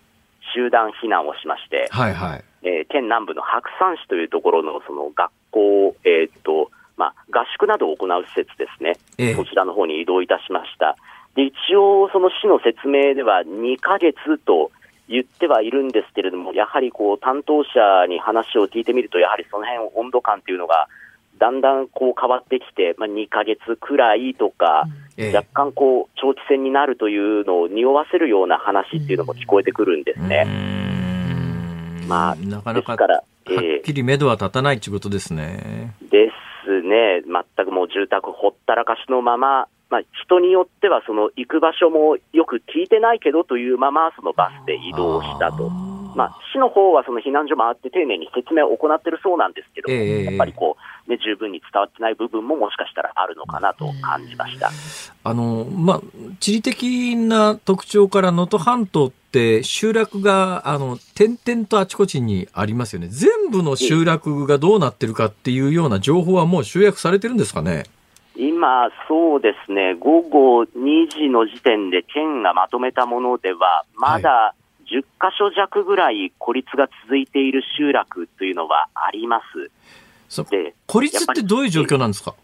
[0.54, 2.44] 集団避難をしまして、はいはい。
[2.62, 10.96] えー、県南部の白山市というところのその学校、えー、っと、まあ、合宿などを行う施設ですね、えー、こちらの方に移動いたしました。
[11.34, 14.70] で一応、その市の説明では2ヶ月と
[15.08, 20.88] 言ってはいるんですけれども、やはりこう担当者に話を聞いてみると、やはりその辺温度感というのが、
[21.38, 24.84] だんだんこう変わってきて、まあ、2ヶ月くらいとか、
[25.34, 30.46] 若干こう長期戦になるというのを匂わせるような話っていうのも聞こえてくるんですね。
[32.06, 33.22] まあ、なかなかは
[33.78, 35.94] っきり目処は立たないということですね。
[36.10, 36.30] で
[36.64, 45.68] すね、全くもう住宅ほったらかしのまま、まあ、人によってはその行く場所もよく聞いてないけどというまま、そのバスで移動したと。
[46.14, 50.76] まあ、市の方はその避難所もあって丁寧に説明を行っているそうなんですけど、えー、やっぱりこ
[51.06, 54.70] う、ね、十分に伝わってない部分ももしかしたらあるのかなと感じました
[55.24, 56.00] あの、まあ、
[56.38, 63.08] 地理的な特徴から能登半島って集落があの点々とあちこちにありますよね。
[63.08, 67.84] 全部の集落がどうなってるかっていうような情報はもう集約されてるんですかね？
[68.36, 74.54] 今、そうですね、午後2時の時点で県がまとめたものでは、まだ
[74.86, 79.40] 10箇所弱ぐらい孤立が続いている集落というのはありま
[80.28, 80.44] す。
[80.50, 82.34] で孤立ってどういう状況なんですか？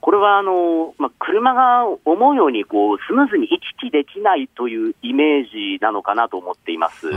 [0.00, 7.10] これはあの、まあ、車が思うようにこうスムーズに行き来できないというイメージなのかなと思っています。
[7.10, 7.16] で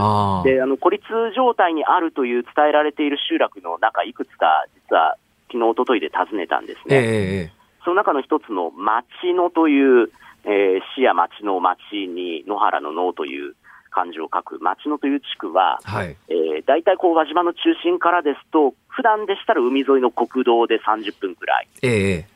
[0.66, 1.04] の孤立
[1.36, 5.16] 状態にあるという伝えられている集落の中、いくつか実は
[5.48, 6.96] 昨日、おとといで訪ねたんですね。
[6.96, 10.10] えー、その中の一つの町野という、
[10.44, 11.78] えー、市や町の町
[12.08, 13.54] に野原の野という
[13.90, 21.68] 漢字を書く町野という地区は、はい、えー、大体こう輪島の中心からですと、普段でしたら海沿いの国道で30分くらい。
[21.82, 22.26] え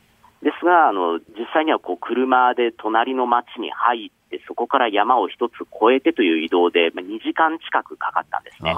[0.41, 8.75] ー、ですが、あの実際にはこう車で隣の町に入って、そこから山を一つ越えてという移動で、まあ、2時間近くかかったんですね。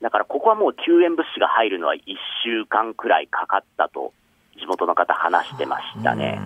[0.00, 2.00] だからここはもう救援物資が入るのは1
[2.44, 4.12] 週間くらいかかったと、
[4.62, 6.40] 地元の方話してましたね。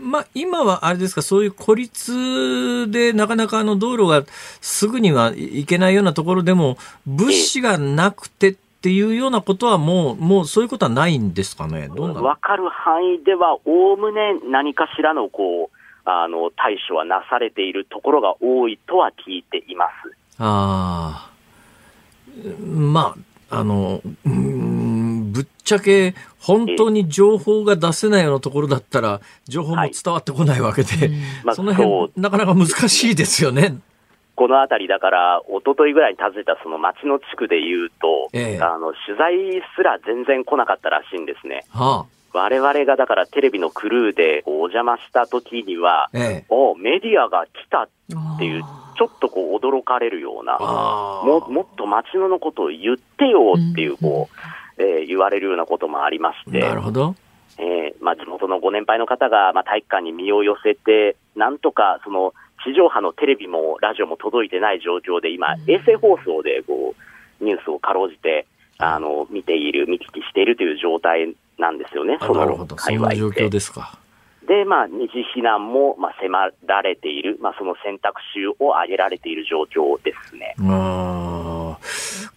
[0.00, 4.24] まあ、今はあれですか、そういう孤立でなかなかあの道路が
[4.60, 15.78] すぐには行けないようなところでも、物資がなくてっていうようなことはもう、もうそういうことはないんですかね、どうわかる範囲では、おおむね何かしらのこう
[16.10, 20.16] あの対処はなされているところが多いとは聞いています。
[20.38, 21.30] あ
[22.64, 23.14] ま
[23.50, 24.67] あ、あの、うん
[25.38, 30.88] ぶっちゃけ本当に情報が出せないようなところだったら、情報も伝わってこないわけで、
[31.44, 33.76] はい、その辺、なかなか難しいですよね。
[34.34, 41.64] この辺りだから、一昨日ぐらいに訪ねたその町の地区でいうと、ええ、あの取材すら全然来なかったらしいんですね。
[41.70, 47.88] はあ、我々がだからテレビのクルーでお邪魔した時には、ええ、おメディアが来たっ
[48.38, 48.62] ていう、
[48.96, 56.60] ちょっとこう驚かれるような、ももっと町野のことを言ってよっていう、こう、えー、言われるようなこともありまして。
[56.60, 57.14] なるほど。
[57.58, 62.32] えーまあ、地元のご年配の方が、まあ、体育館に身を寄せて、なんとかその
[62.64, 66.94] 地上波のテレビもラジオも届いてない状況で、今、衛星放送でこ
[67.40, 68.46] うニュースをかろうじて
[68.78, 73.16] あの見ている、見聞きしているという状態なんですよね、その界隈で。
[73.16, 73.98] そんな状況ですか。
[74.46, 80.54] で、まあ、二次避難も、まあ、迫られている、まあ、その選択肢を挙げられている状況ですね。
[80.60, 81.67] あ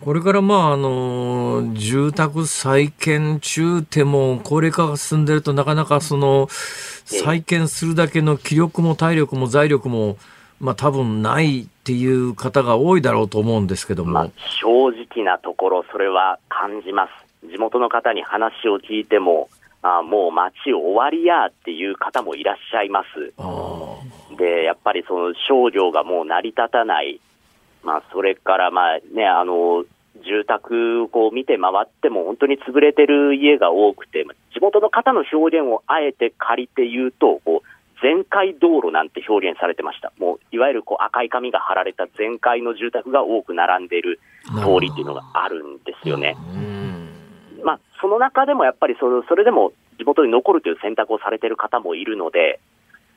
[0.04, 10.18] これから、まあ、あの、住宅再建中でも、高齢化が進んでるとなかなかその、再建するだけの気力も体力も財力も、
[10.60, 14.12] まあ、多分ないっていう方が多いだろうと思うんですけども。
[14.12, 14.30] まあ、
[14.62, 17.48] 正直なところ、それは感じます。
[17.48, 19.50] 地元の方に話を聞いても、
[19.84, 23.34] あもう街終わりやっていう方もいらっしゃいます。
[24.38, 27.20] で、やっぱりその商業がもう成り立たない。
[27.84, 29.86] まあ、それからまあね、あの、
[30.26, 37.68] 住宅をこう見て回っても本当に潰れてる家が多くて、地元の方の表現をあえて借りて言うと、こう
[38.02, 40.12] 全壊道路なんて表現されてました。
[40.20, 44.20] もういわゆるこう赤い紙が貼られた全壊の住宅が多く並んでいる
[44.60, 46.36] 通りっていうのがあるんですよね。
[47.64, 52.60] まあ、その中でもやっぱりそれそれでも地元に残るという選択をされている方もいるので、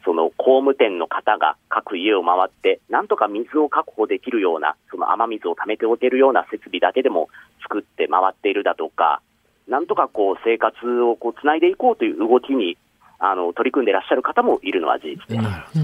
[0.05, 7.29] その工務店の方が各家を回って、なんとか水を確保できるような、その雨水を貯めておけるような設備だけでも
[7.63, 9.23] 作って回っているだとか、
[9.69, 12.77] なんとかこう生活をこうつないでいこうという動きに
[13.19, 15.37] あの取り組んでいらっしゃる方もいるのは事実で
[15.73, 15.79] す。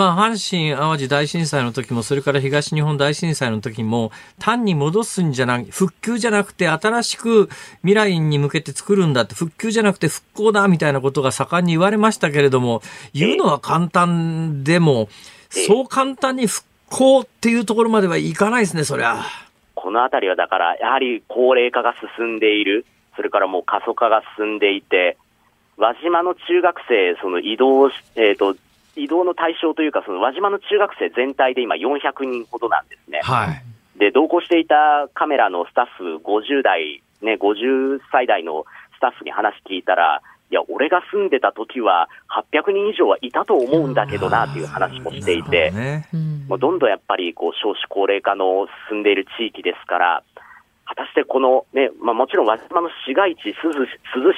[0.00, 7.50] まあ、阪神・淡路大震災の時も、それから東日本大震災の時も、単に戻すんじゃなく、復旧じゃなくて、新しく
[7.82, 12.80] 未来に向けて作るんだって、復旧じゃなくて復興だみたいなことが盛んに言われましたけれども、
[13.12, 15.10] 言うのは簡単でも、
[15.50, 19.18] そう簡単に復興っていうところまではいかないですね、そりゃ。
[19.74, 22.86] このあたりはだから、やはり高齢化が進んでいる、
[23.16, 25.18] それからもう過疎化が進んでいて、
[25.76, 28.56] 輪島の中学生、その移動、えっ、ー、と、
[28.96, 33.20] 移動の対象というか、その輪島の中学生全体で今400人ほどなんですね。
[33.22, 33.62] はい。
[33.98, 38.64] で、同行していたカメラのスタッフ50代、ね、50歳代の
[38.96, 42.08] スタッフに話聞いたら、いや、俺が住んでた時は
[42.52, 46.08] 800人以上はいたと思うんだけどなっていう話もしていて、ね、
[46.48, 50.22] もうどんどんやっぱりこう少子高齢化の進んでいる地域ですから、
[50.90, 53.86] 果たしてこのね、まあ、もちろん輪島の市街地、珠洲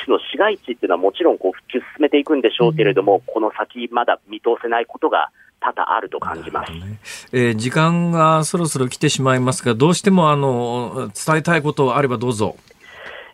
[0.05, 5.31] 市の市街地っていうのはもちろんこう復旧進めていくんでしょうけれども、うん、この先、まだ見通せないことが
[5.61, 6.99] 多々あると感じます、ね。
[7.33, 12.57] えー、時間がそろそろ来てしまいますが、どうしてもあの伝えたいことあればどうぞ。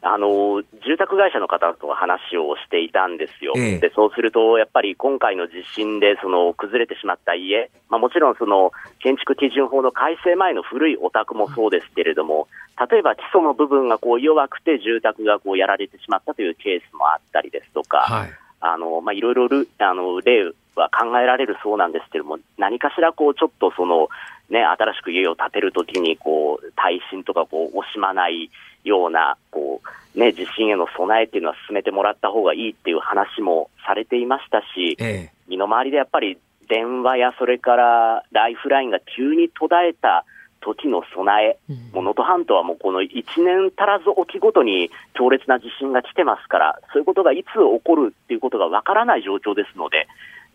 [0.03, 12.49] あの住宅会社の方と話をしていたんですよ、ええ、でそうすると、やっぱり今回の地震でその崩れてしまった家、まあ、もちろんその建築基準法の改正前の古いお宅もそうですけれども、
[12.91, 18.31] 例えば基礎の部分がこう弱くて住宅がこうやられてしまったというケースもあったりですとか、はい、
[18.61, 20.45] あのまあ、いろいろあの例
[20.77, 24.09] は考えられるそうなんですけれども、何かしらこうちょっとその、
[24.49, 28.51] ね、新しく家を建てるときにこう耐震とかこう惜しまない
[28.85, 29.81] ようなこ
[30.15, 40.25] う、ね、地震への備えっていうのは進めてもらった方がいいっていう話もされていましたし、ええ、身の回りでやっぱり電話やそれからライフラインが急に途絶えた
[40.61, 41.59] 時の備え、
[41.95, 43.13] 能登半島はもうこの1
[43.45, 50.09] 年足らずおきごとに強烈な地震が来てますから、そういうことがいつ起こるっていうことがわからない状況ですので、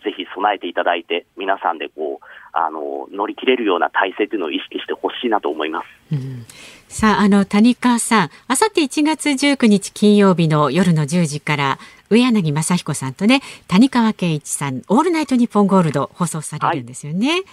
[0.03, 5.85] ぜひ備えていただいて、皆さんでこうあの乗り切れるような体制というのを意識してほしいなと思います。
[6.11, 6.45] うん
[6.93, 11.79] さあ、あの、谷川さん、あさって1月19日金曜日の夜の10時から、
[12.13, 17.31] 上柳正彦さんとね、谷川圭一さん、オールナイトニッポンゴールド放送されるんですよね。
[17.31, 17.43] はい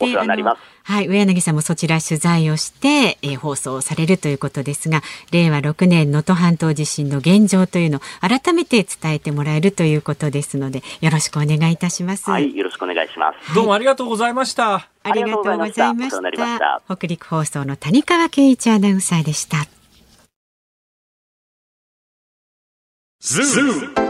[0.00, 0.60] お世話になります。
[0.82, 12.30] はい、上柳さんもそちら取材をして、えー、放送されるということですが、令和6年能登半島地震の現状というのを改めて伝えてもらえるということですので、よろしくお願いいたします。
[12.30, 13.54] はい、よろしくお願いします。
[13.54, 14.88] どうもありがとうございました。
[15.02, 16.82] ありがとうございました。
[16.88, 19.66] 北陸放送の谷川圭一アナウンサーでした。
[23.20, 24.09] ズー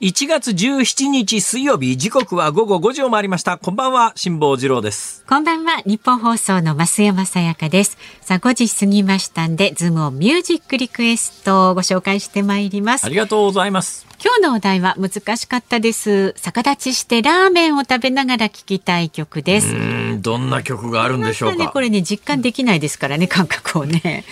[0.00, 3.58] 1月17日水曜日時刻は午後5時を回りました。
[3.58, 5.24] こんばんは辛坊治郎です。
[5.28, 7.98] こんばんは日本放送の増山さやかです。
[8.20, 13.06] さあ5時過ぎましたんでズームをミュージックリクエストをご紹介してまいります。
[13.06, 14.06] ありがとうございます。
[14.24, 16.32] 今日のお題は難しかったです。
[16.36, 19.74] 逆立ちしてラーメンを食べながら聞きたい曲です。
[20.20, 24.24] どんな曲があるんでしょうか、ね、これね実感できないですからね感覚をね。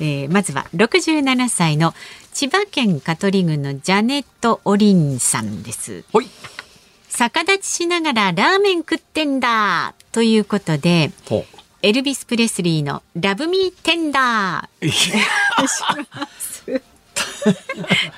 [0.00, 1.94] えー、まずは67歳の
[2.38, 6.04] 千葉県香取郡のジャネット・オリンさんです。
[7.08, 11.12] 逆立ちしながらラーメン食ってんだということで、
[11.80, 14.90] エルビス・プレスリーのラブ・ミー・テンダー。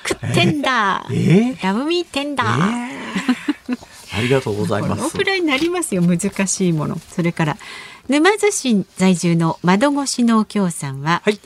[0.05, 2.89] 食ってんだ、えー、ラブ・ミー・テンダー。
[3.69, 5.01] えー、ありがとうございます。
[5.01, 6.99] このくらいになりますよ、難しいもの。
[7.15, 7.57] それから、
[8.09, 11.39] 沼津市在住の窓越しのお京さんは、はい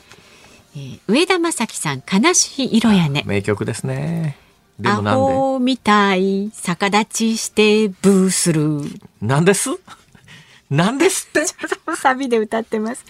[0.75, 3.23] えー、上田正樹さん悲しい色やね。
[3.25, 4.37] 名曲ですね。
[4.79, 5.09] でもなんで？
[5.11, 8.81] アホみたい逆立ちしてブーする。
[9.21, 9.69] なんです？
[10.71, 11.45] なんですって？
[11.95, 13.05] サビで歌ってます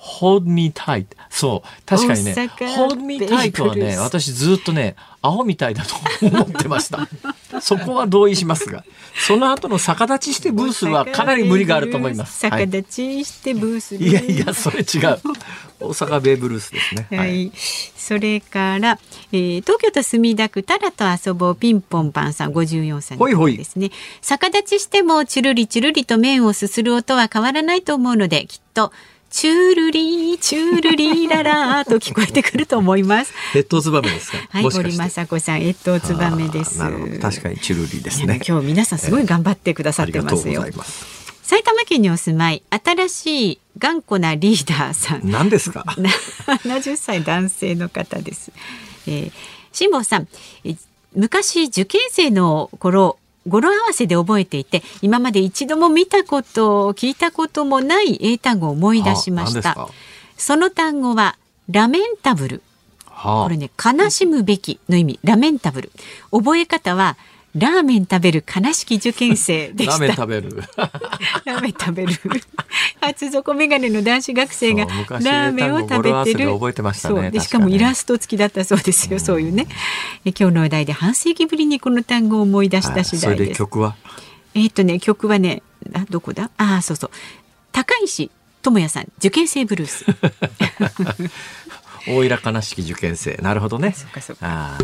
[0.00, 1.06] Hold me tight.
[1.28, 1.68] そう。
[1.86, 5.94] 確かにね Hold me tight はね 私ずっとねアホみたいだと
[6.26, 7.06] 思ってました。
[7.60, 8.84] そこは同意しますが。
[9.26, 12.40] その後の逆立ちしてブースはかなり無理があると思います。
[12.42, 14.86] 逆立ちしてブース、はい、いやいやそれ違う。
[15.80, 17.06] 大阪ベーブルースですね。
[17.10, 17.18] はい。
[17.18, 18.98] はい、それから、
[19.32, 23.18] えー、東京都墨田区タラと遊ぼうピンポンパンさん54歳
[23.56, 23.90] ですね。
[24.22, 28.92] 逆立ちしてもチュルリチュルリと麺をすする音は変わらないと思うので、きっと
[29.30, 33.32] チュールリーチュールリーララー と聞こえてくると思います。
[33.54, 34.38] 越冬ツバメですか？
[34.50, 36.78] はい、堀雅子さん越冬ツバメです。
[36.78, 38.40] 確かにチュルリーですね。
[38.46, 40.64] 今日皆さんすごい頑張ってくださってますよ。
[40.66, 41.20] えー
[41.50, 45.84] 埼玉県にお住まい新しい頑固なリーダーさん何ですか？
[46.46, 48.52] 70歳男性の方です、
[49.08, 49.32] えー、
[49.72, 50.28] 辛坊さん
[51.16, 59.88] 昔受験生の頃語呂合わせで覚えていて今まで一度も見たこと聞いたこともない英単語を思い出しました。
[60.36, 61.36] その単語は
[61.70, 62.62] ラメンタブル、
[63.06, 65.20] はあ、これね悲しむべきの意味。
[65.22, 65.92] ラメンタブル。
[66.30, 67.16] 覚え方は
[67.56, 69.92] ラーメン食べる悲しき受験生でした。
[69.92, 70.62] ラーメン食べる。
[71.44, 72.12] ラーメン食べる。
[73.00, 76.52] 厚底メガネの男子学生がラーメンを食べてる。
[76.52, 77.30] 覚えてましたね。
[77.30, 79.14] でしかもイラスト付きだったそうですよ。
[79.14, 79.66] うん、そういうね。
[80.24, 83.58] 今日のお題で半世紀ぶりにこの単語を思い出した次第です。
[83.58, 83.96] 曲は？
[84.54, 86.50] えっとね曲はねあどこだ？
[86.56, 87.10] あそうそう
[87.72, 88.30] 高石
[88.62, 90.04] 智也さん受験生ブルース。
[92.06, 93.92] 大いら悲しき受験生なるほどね。
[93.96, 94.78] そうかそうか。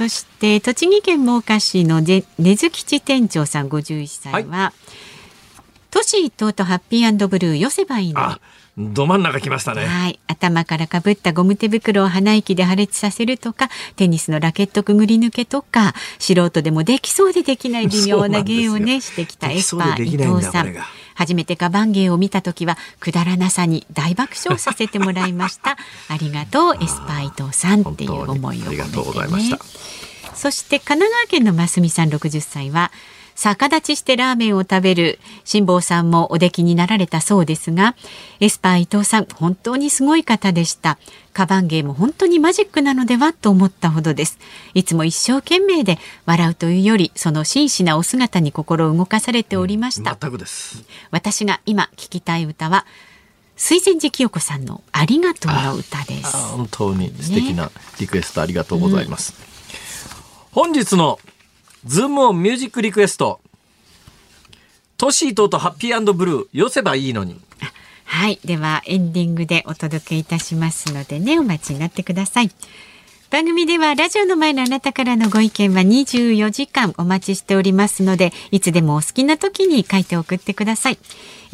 [0.00, 2.22] そして栃木県真岡市の根
[2.56, 8.34] 津吉店長さん51歳は、はい、都市一等とハッピーブルー寄せばいいの
[8.78, 9.84] ど真ん中来ましたね。
[9.84, 10.18] はい。
[10.26, 20.74] 頭からかぶったゴム手袋を鼻息で破裂させるとか、テニスのラケットくぐり抜けとか、素人でもできそうでできない微妙な芸をね、してきたエスパー伊藤さん。
[21.20, 25.76] 初めてカバン芸を見た時はくだらなさに大爆笑させてもらいました。
[26.08, 29.58] ありがとうエスパー伊藤さんっていう思いを込めて、ね、
[30.34, 32.90] そして神奈川県のますみさん60歳は
[33.42, 37.96] 逆立ちしてラーメンを食べる辛坊さんもお出来になられたそうですが
[38.38, 40.98] エスパー伊藤さん本当にすごい方でした。
[41.32, 44.38] カバン芸も本当にマジックなのではと思ったほどです。
[44.74, 50.84] いつも一生懸命で笑うというよりその真摯なお姿に心を動かされておりました、全くです。
[51.10, 52.84] 私が今聞きたい歌は
[53.56, 56.36] 水前寺清子さんのありがとうの歌です。
[56.36, 59.38] 本当に素敵なリクエストありがとうございます、ね。
[60.56, 61.18] うん、本日の
[61.86, 63.40] ズームオンミュージックリクエスト。
[64.98, 67.40] トシートとハッピーブルー、寄せばいいのに。
[68.04, 68.38] はい。
[68.44, 72.50] では、エンディングでお届けいたしますのでね、お待ちになってください。
[73.30, 80.98] 番組ではラジオの前のあなたからのご意見は24時間お待ちしておりますのでいつでもお好きな時に書いて送ってください。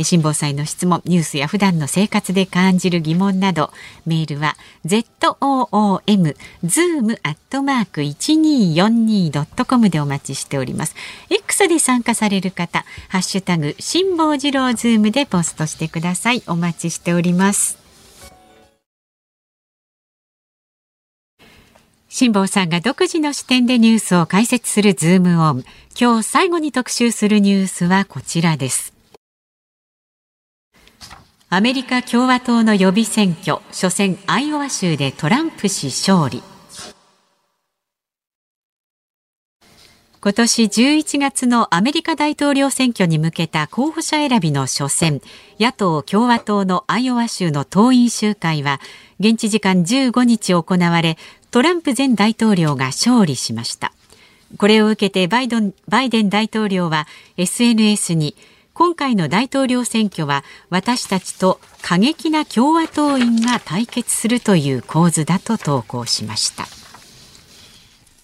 [0.03, 3.71] 辛坊さんの質問ニュースや普段の生活で感じる疑問など
[4.07, 4.57] メールは
[4.87, 10.95] zoom zoom アットマーク 1242.com でお待ちしております。
[11.29, 16.43] X で参加される方ハッシュタグ辛坊治郎ズームでポストしてください。
[16.47, 17.86] お待ちしております。
[22.19, 25.65] 辛坊さんが独自の視点でニュースを解説するズームオン。
[26.01, 28.95] 今日最後に特集するニュースはこちらです。
[31.51, 36.43] アメリカ共和党の予備選挙、初戦アイオワ州でトランプ氏勝利。
[40.23, 45.21] 今年11月のアメリカ大統領選挙に向けた候補者選びの初戦、
[45.61, 48.81] 野党共和党のアイオワ州の党員集会は、
[49.21, 51.17] 現地時間15日行われ、
[51.57, 53.95] トランプ前大統領が勝利しました。
[54.59, 57.07] これを受けてバイドンバイデン大統領は
[57.39, 58.37] SNS に
[58.75, 66.67] 今回の大統領選挙は私たちと過激な共和党員が対決するという構図だと投稿しました。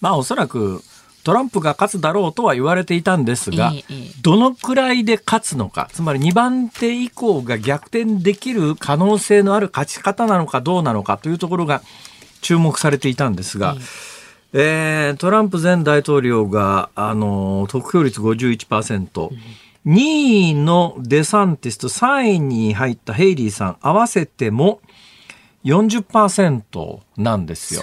[0.02, 0.82] まあおそらく
[1.24, 3.82] トランプが勝つだろうとは言われていたんですが、ええ、
[4.20, 11.80] どのくらいで勝つのか、つまり2番手以降が逆転できる可能性のある勝ち方なのかどうなのかというところが
[12.42, 13.76] 注目されていたんですが、
[14.52, 19.38] えー、トランプ前大統領が、あの、得票率51%、うん
[19.86, 24.80] 2位のデサンティスと3位に入ったヘイリーさん合わせても
[25.64, 27.82] 40%なんですよ。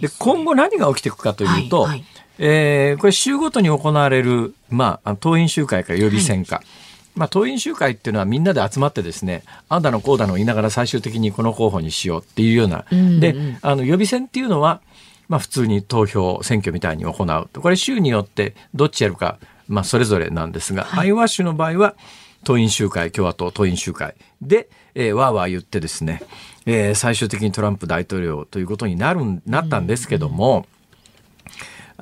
[0.00, 2.04] で、ね、今後何が起きていくかというと、はいはい、
[2.38, 6.56] えー、これ週ごとに行われる、まあ、党員集会か予備選か。
[6.56, 6.66] はい
[7.14, 14.80] まあ、党員集会っていうのはみんなで集まってですねあんだのこうだの言いながら最終的にこの候補にしようっていうような、うんうん、であの予備選っていうのは、
[15.28, 19.38] まあ、普通に投票選挙みたいに行うこれ州によってどっちやるか
[19.70, 21.94] まあ、それぞれなんですが、はい、アイオワ州の場合は
[22.42, 26.22] 党員集会共和党党員集会で、えー、わーわー言ってですね、
[26.66, 30.66] えー、最終的にトランプ大統領ということになるなったんですけども、うんうん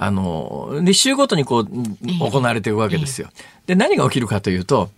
[0.00, 1.66] あの、で、週ごとにこう、
[2.20, 3.28] 行われていくわけですよ。
[3.66, 4.90] で、何が起きるかというと、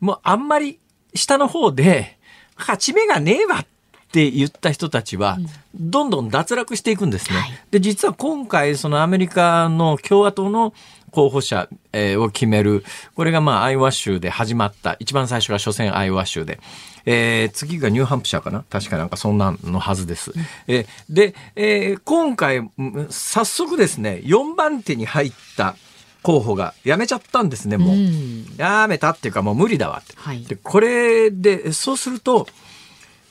[0.00, 0.80] もうあんまり
[1.14, 2.18] 下の方で、
[2.58, 3.66] 勝ち目がねえわっ
[4.12, 5.38] て言った人たちは、
[5.74, 7.36] どんどん脱落していくんですね。
[7.70, 10.74] で、実は今回、そのアメリカの共和党の
[11.12, 12.84] 候補者、えー、を決める。
[13.14, 14.96] これがまあ、アイオワ州で始まった。
[14.98, 16.60] 一番最初が初戦アイオワ州で。
[17.06, 18.64] えー、次がニューハンプシャーかな？
[18.68, 20.32] 確かなんかそんなのはずです。
[20.66, 22.70] えー、で、えー、今回、
[23.10, 25.76] 早速ですね、4番手に入った
[26.22, 27.94] 候補がやめちゃったんですね、もう。
[27.94, 30.14] うん、やめたっていうかもう無理だわって。
[30.16, 32.46] はい、で、これで、そうすると、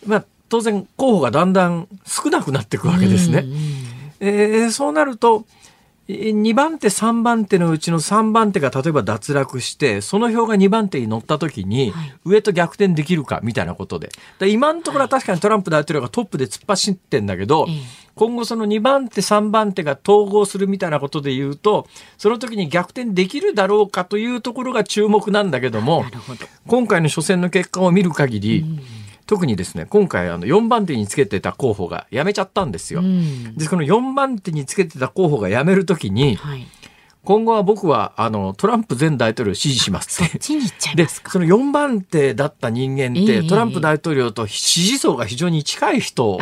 [0.05, 3.39] まあ、当然候補がだんだん少なくなっていくわけですね。
[3.39, 3.59] うんうん、
[4.21, 5.45] えー、そうなると、
[6.09, 11.93] 2番手3番手のうちの3番手が例えば脱落してその票が2番手に乗った時に
[12.25, 14.09] 上と逆転できるかみたいなことで。
[14.47, 17.67] 今のところは確かにトランプ大統領がトップで突っ走ってんだけど、
[18.15, 21.87] 今後その2番手3番手が統合するみたいなことで言うと
[22.17, 26.03] その時に逆転できるだろうかというところが注目なんだけども
[26.67, 28.98] 今回の初戦の結果を見る限り、うん
[29.29, 33.01] 特にですね今回あの4番手につけてた候補が辞めちゃったんですよ。
[33.01, 36.65] うん、でこの4番手につけてた候補が辞めるときに、はい、
[37.23, 40.39] 今後は僕はあのトランプ前大統領を支持しますって。
[40.95, 46.35] でその4番手だった人間って、トランプ大統領と支持層が非常に近い人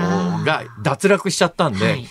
[0.45, 2.07] が脱落しちゃったんで、はい、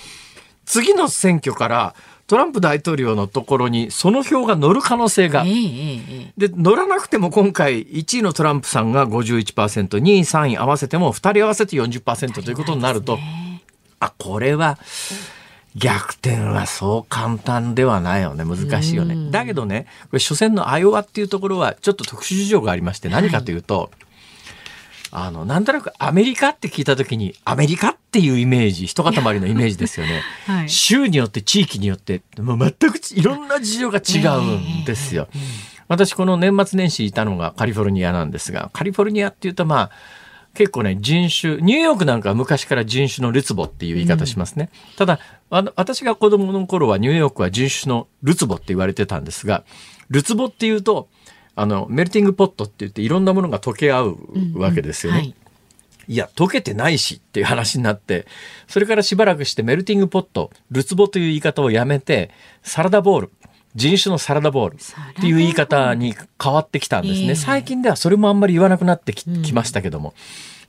[0.67, 1.95] 次の選挙から
[2.27, 13.63] トランプ大統領のところにその票が乗る可能性が、えー、で乗らなくても今回1位のトランプさんが 51%2 位3位合わせても2人合わせて40%ということになると、ね、
[14.01, 14.79] あこれは
[15.77, 18.45] 逆転はそう簡単ではないよね。
[18.45, 19.31] 難しいよね。
[19.31, 24.06] だけどねこれ初戦のアイオワっていうところはちょっと特殊事情がありまして何かというと、はい
[25.19, 30.21] あの、なんとなくアメリカって聞いた時に、アメリカっていうイメージ、一塊のイメージですよね。
[30.45, 35.29] はい、州によって地域によって、もう全くいろんな事情が違うんですよ。
[35.89, 39.91] 私、この年末年始いたのがカリフォルニアなんですが、カリフォルニアっていうとまあ、
[40.53, 44.69] 結構ね、人種、ニューヨークなんかは昔から人種のるつぼっていう言い方しますね。
[44.91, 49.65] うん、ただあの、私が子供の頃はニューヨークは人種のるつぼって言われてたんですが、
[50.11, 51.09] るつぼっていうと、
[51.57, 54.19] あのメルティングポットって言っていろんなものが溶け合う
[54.55, 55.19] わけですよね。
[55.19, 55.47] うんうんはい
[56.09, 58.27] いや、溶けてないしっていう話になって、
[58.69, 62.31] それからしばらくしてメルティングポット、ルツボという言い方をやめて、
[62.63, 63.33] サラダボール、
[63.75, 64.79] 人種のサラダボールっ
[65.21, 67.35] ていう言い方に変わってきたんですね。
[67.35, 70.15] 最近ではそれもあんまり言わなくなってき,、ましたけども。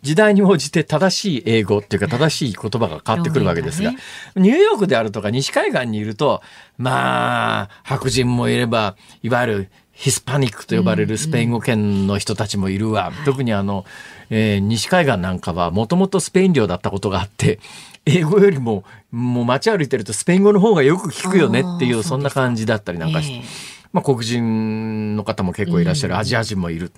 [0.03, 4.01] 時代に応じて正しい英語っていうか正しい言葉が変わってくるわけですが、表
[4.35, 6.41] ニューヨークであるとか西海岸にいると、
[6.77, 13.11] まあ、白人もいれば、いわゆるヒスパニックと呼ばれるスペイン語圏の人たちもいるわ。
[13.25, 13.83] 特にあの、
[14.29, 17.59] えー西海岸なんかはもともとスペイン領だったことがあって、
[18.05, 23.33] 英語よりも、もう街歩いてるとスペイン語の方がよく聞くよねっていう、そんな感じだったりなんかして。
[23.33, 23.43] ええ。
[23.91, 26.91] まあ、黒人の方も結構いらっしゃる、アジア人もいる。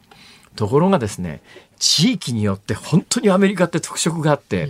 [0.58, 1.42] ところがですね、
[1.78, 4.70] 地域によって本当にアメリカって特色があって、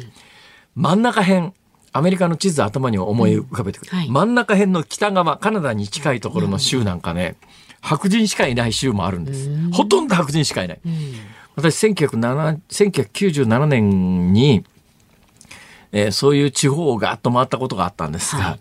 [0.76, 1.52] 真ん中辺、
[1.94, 3.98] アメリカの地図頭に思い浮かべてくる、うん。
[3.98, 4.10] はい。
[4.12, 7.38] 真ん中辺の北側、カナダに近いところの州なんかね、
[7.82, 9.50] 白人しかいない州もあるんです。
[9.72, 10.80] ほとんど白人しかいない。
[11.56, 14.64] 私1907 1997年に、
[15.92, 18.60] えーそういう地方をガーッと回ったことがあったんですが、はい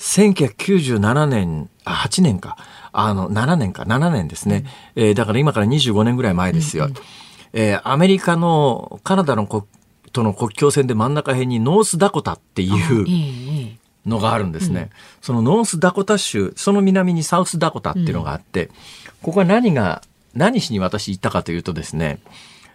[0.00, 2.56] 1997年、あ、8年か。
[2.90, 4.64] あの、7年か、7年ですね。
[4.96, 6.88] えーだから今から25年ぐらい前ですよ。
[7.52, 9.62] えーアメリカの、カナダの国
[10.12, 14.90] との国境線で真ん中辺にノースダコタっていうのがあるんですね。
[15.20, 18.70] そのノースダコタ州、その南にサウスダコタっていうのがあって、
[19.22, 20.02] ここは何が、
[20.34, 22.20] 何しに私行ったかというとですね、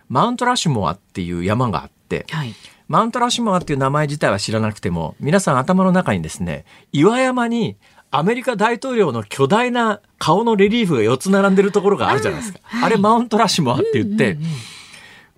[0.09, 2.53] マウントラッシュモアっていう山があって、はい。
[2.87, 7.77] マウントラッシュモアっていう名前自体は知らなくても、皆さん頭の中にですね、岩山に
[8.11, 12.59] アメリカ大統領の巨大な顔のレリーフが4つ並んでるところがあるじゃないですか。
[12.83, 14.37] あ,、れマウントラッシュモアって言って、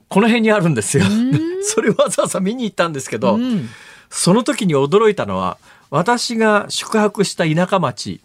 [0.09, 1.05] この辺にあるんですよ。
[1.63, 3.69] それわざわざ見に行ったんですけど、うん
[4.09, 5.57] その時に驚いたのは、
[5.89, 8.21] 私が宿泊した田舎町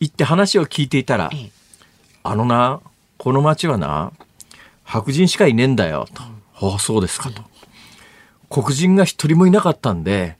[0.00, 1.50] 行って話を聞いていたら、ええ。
[2.22, 2.80] あのな、
[3.18, 4.12] この町はな、
[4.84, 6.22] 白人しかいねえんだよ、と。
[6.70, 7.42] ああ、そうですか、と。
[8.48, 10.38] 黒人が一人もいなかったんで、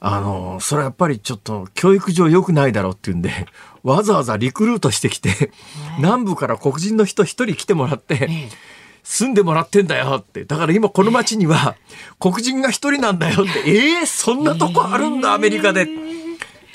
[0.00, 3.46] あの、それはやっぱりちょっと教育上良くないだろうっていうんで、
[3.82, 5.50] わざわざリクルートしてきて、
[5.98, 8.73] 南部から黒人の人一人来てもらって、ええ
[9.04, 10.44] 住んでもらってんだよって。
[10.44, 11.76] だから今この町には
[12.18, 13.70] 黒人が一人なんだよって。
[13.70, 15.86] ええそんなとこあるんだ、アメリカで。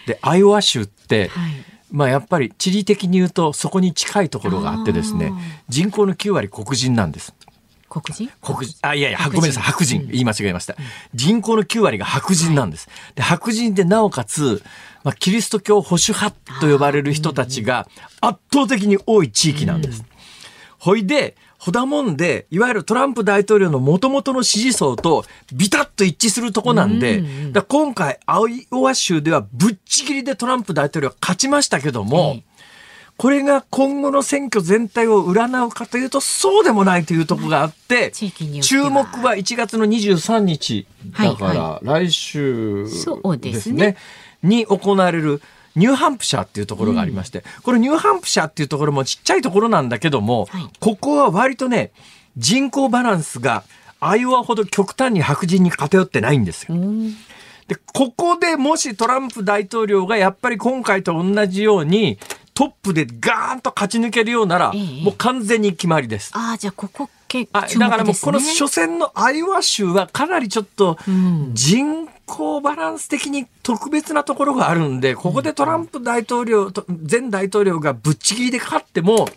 [0.08, 1.52] で、アイオワ州って、はい。
[1.92, 5.34] まあやっぱり地理的に言うとそこに近いところがあってですね
[5.70, 7.34] 人口の9割黒人なんです。
[7.90, 8.30] 黒人？
[8.42, 10.08] 黒人、あ、いやいや、ごめんなさい、白人。
[10.08, 10.76] 言い間違えました。
[11.16, 12.88] 人口の9割が白人なんです。
[13.16, 14.62] で、白人でなおかつ、
[15.04, 17.88] まあ、キリスト教保守派と呼ばれる人たちが
[18.22, 20.06] 圧倒的に多い地域なんです。
[20.78, 27.22] ほいで、ほだもんで、いわゆるトランプ大統領の元々の支持層とビタッと一致するとこなんで、
[27.68, 32.50] 今回、アイオワ州ではぶっちぎりでトランプ大統領は勝ちましたけども、ええ
[33.20, 38.84] これが今後の選挙全体を占うかというと、そうでもないというところがあって、地域によっては。
[38.86, 40.88] 注目は1月の23日、
[41.22, 43.98] だからは来週でですね、
[44.42, 45.42] に行われる
[45.76, 51.92] ニューハンプシャーっていうところがありまして、これニューハンプシャーっていうところもちっちゃいところなんだけども、はいここは割とね、
[52.38, 53.64] 人口バランスが
[54.00, 56.76] アイオワほど極端に白人に偏ってないんですよ。
[56.76, 57.16] うん
[57.68, 62.18] で、ここでもしトランプ大統領がやっぱり今回と同じように
[62.56, 66.32] トップでガーンと勝ち抜けるようなら、ええもう完全に決まりです。
[66.34, 67.19] ああ、じゃあここ結
[67.54, 71.52] だからもうこの初戦のアイオワ州はかなりちょっとん。
[71.54, 79.28] 人口バランス的に特別なところがあるんで、ここでトランプ大統領と、前大統領がぶっちぎりで勝っても、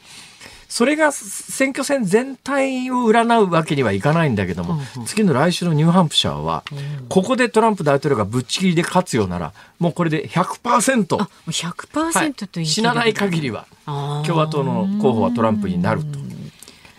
[0.68, 6.64] それが選挙戦全体を占うわけにはいかないんだけども、次の来週のニューハンプシャーは、
[7.11, 12.32] ここでトランプ大統領がぶっちぎりで勝つようなら、もうこれで100%、あ、もう100%はい。
[12.32, 16.18] と言い死なない限りは共和党の候補はトランプになると、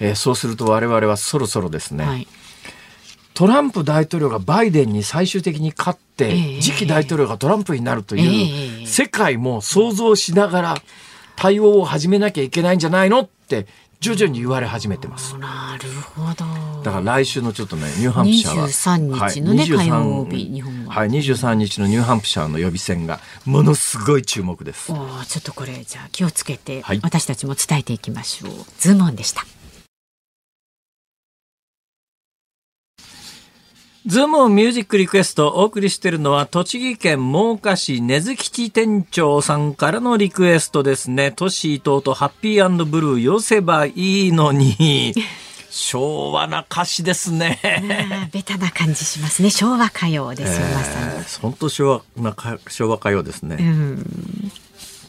[0.03, 2.27] えーそうすると我々はそろそろですね、はい。
[3.33, 10.75] トランプ大統領がバイデンに最終的に勝って、ええ次期大統領がトランプになるとえいう、え世界も想像しながら
[11.35, 13.65] 対応を始めなきゃいけないんじゃないのって
[14.01, 15.37] 徐々に言われ始めてます。
[15.37, 16.45] なるほど。
[16.83, 18.67] だから来週のちょっとね、ニューハンプシャーは。
[18.67, 24.91] 23日のねはい23火曜日日本ははい、23日のニューハンプシャーの予備選がものすごい注目です。
[24.91, 28.51] おーちょっとこれじゃあ気をつけて、はい私たちも伝えていきましょう。
[28.77, 29.45] ズームオンでした。
[34.05, 41.31] ズームミュージックリクエストお送りしているのは栃木県真岡市根津吉店長さんからのリクエストですね。
[41.31, 45.13] トシ伊藤とハッピーブルーよせばいいのに。
[45.69, 47.59] 昭和な歌詞ですね。
[48.33, 49.49] ベタな感じしますね。
[49.49, 51.21] 昭和歌謡ですよ、まさに。
[51.21, 53.55] え当昭和なか昭和歌謡ですね。
[53.57, 54.51] うん、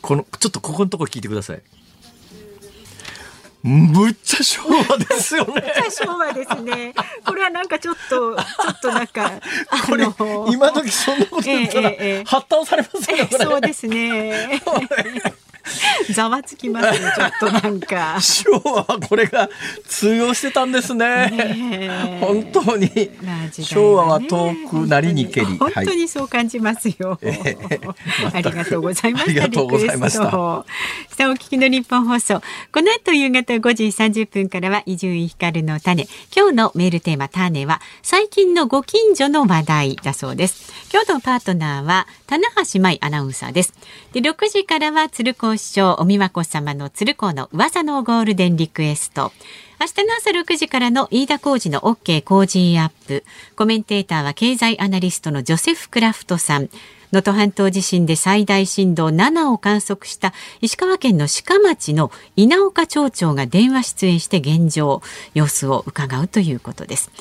[0.03, 1.63] このちょっとここのとこ聞いてください。
[3.65, 4.61] むっちゃ昭
[4.91, 5.63] 和ですよね。
[5.91, 6.93] 昭和ですね。
[7.25, 9.41] これはなんかちょっと、ちょっとなんか、
[9.71, 11.91] あこれの今時そんなこと言ったら、
[12.27, 13.29] 発端されますよね。
[13.31, 14.61] そうですね。
[16.13, 18.19] ざわつきますよ、ちょっとなんか。
[18.21, 19.49] 昭和はこれが
[19.89, 22.19] 通用してたんですね。
[22.21, 23.11] 本当に、
[23.63, 25.47] 昭和は遠くなりにけり。
[25.59, 27.19] 本当にそう感じますよ。
[28.33, 29.31] ありがとうございました。
[29.31, 30.31] ありがとうございました。
[30.31, 32.43] さあ、お聞きの日本放送。
[32.73, 36.07] この後夕方5時30分からは伊集院光の種。
[36.35, 40.73] 今日のメールテーマ種は最近のご近所の話題だそうです。
[40.93, 43.73] 今日のパートナーは棚橋舞アナウンサーです。
[44.13, 49.33] で6時からは鶴光師匠お美和子様の鶴光の噂のゴールデンリクエスト。
[49.81, 53.25] 明日の朝6時からの飯田浩二の OK 工事アップ。
[53.55, 56.69] コメンテーターは経済アナリストのジョセフ・クラフトさん。
[57.13, 65.01] 能登半島地震で最大震度7を観測した石川県の志賀町の稲岡町長が電話出演して現状
[65.35, 67.13] 様子を伺うということです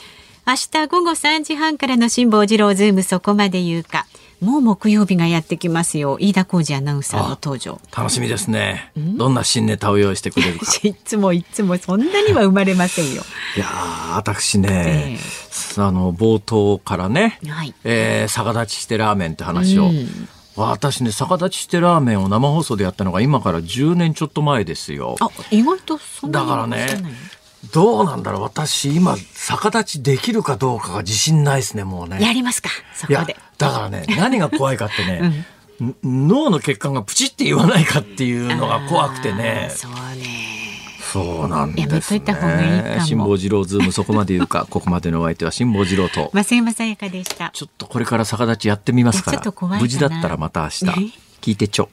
[0.48, 4.08] 明日午後3時半からの辛坊治郎ズームそこまで言うか
[4.44, 6.18] もう木曜日がやってきますよ。
[6.20, 7.80] 飯田浩二アナウンサーの登場。
[7.96, 8.92] 楽しみですね。
[8.96, 10.66] どんな新ネタを用意してくれるか。
[10.84, 13.24] いつもいつもそんなには生まれませんよ。
[13.56, 13.66] いや
[14.16, 20.28] 私ね、えー、あの冒頭からね、はい、えー、逆立ちしてラーメンって話を、うん。
[20.56, 25.16] 私ね逆立ちしてラーメンを生放送でやったのが今から10年ちょっと前ですよ。
[25.20, 26.88] あ意外とそんなだからね
[27.72, 35.46] どうなんだろう私今逆立ちできるかどうかが自信ないですねもうねやりますかそこでだからね 何が怖いかってね、
[35.80, 40.54] うん、脳の血管がプチって言わないかっていうのが怖くてねそうね
[41.14, 43.06] そうなんです、ね、やめといた方がいいかも。
[43.06, 46.32] 辛坊治郎ズームそこまで言うか、 ここまでのお相手は辛坊治郎と。
[46.34, 47.52] 増山さやかでした。
[47.54, 49.44] ちょっとこれから逆立ちやってみますから。
[49.80, 50.86] 無事だったらまた明日。
[51.40, 51.90] 聞いてちょ。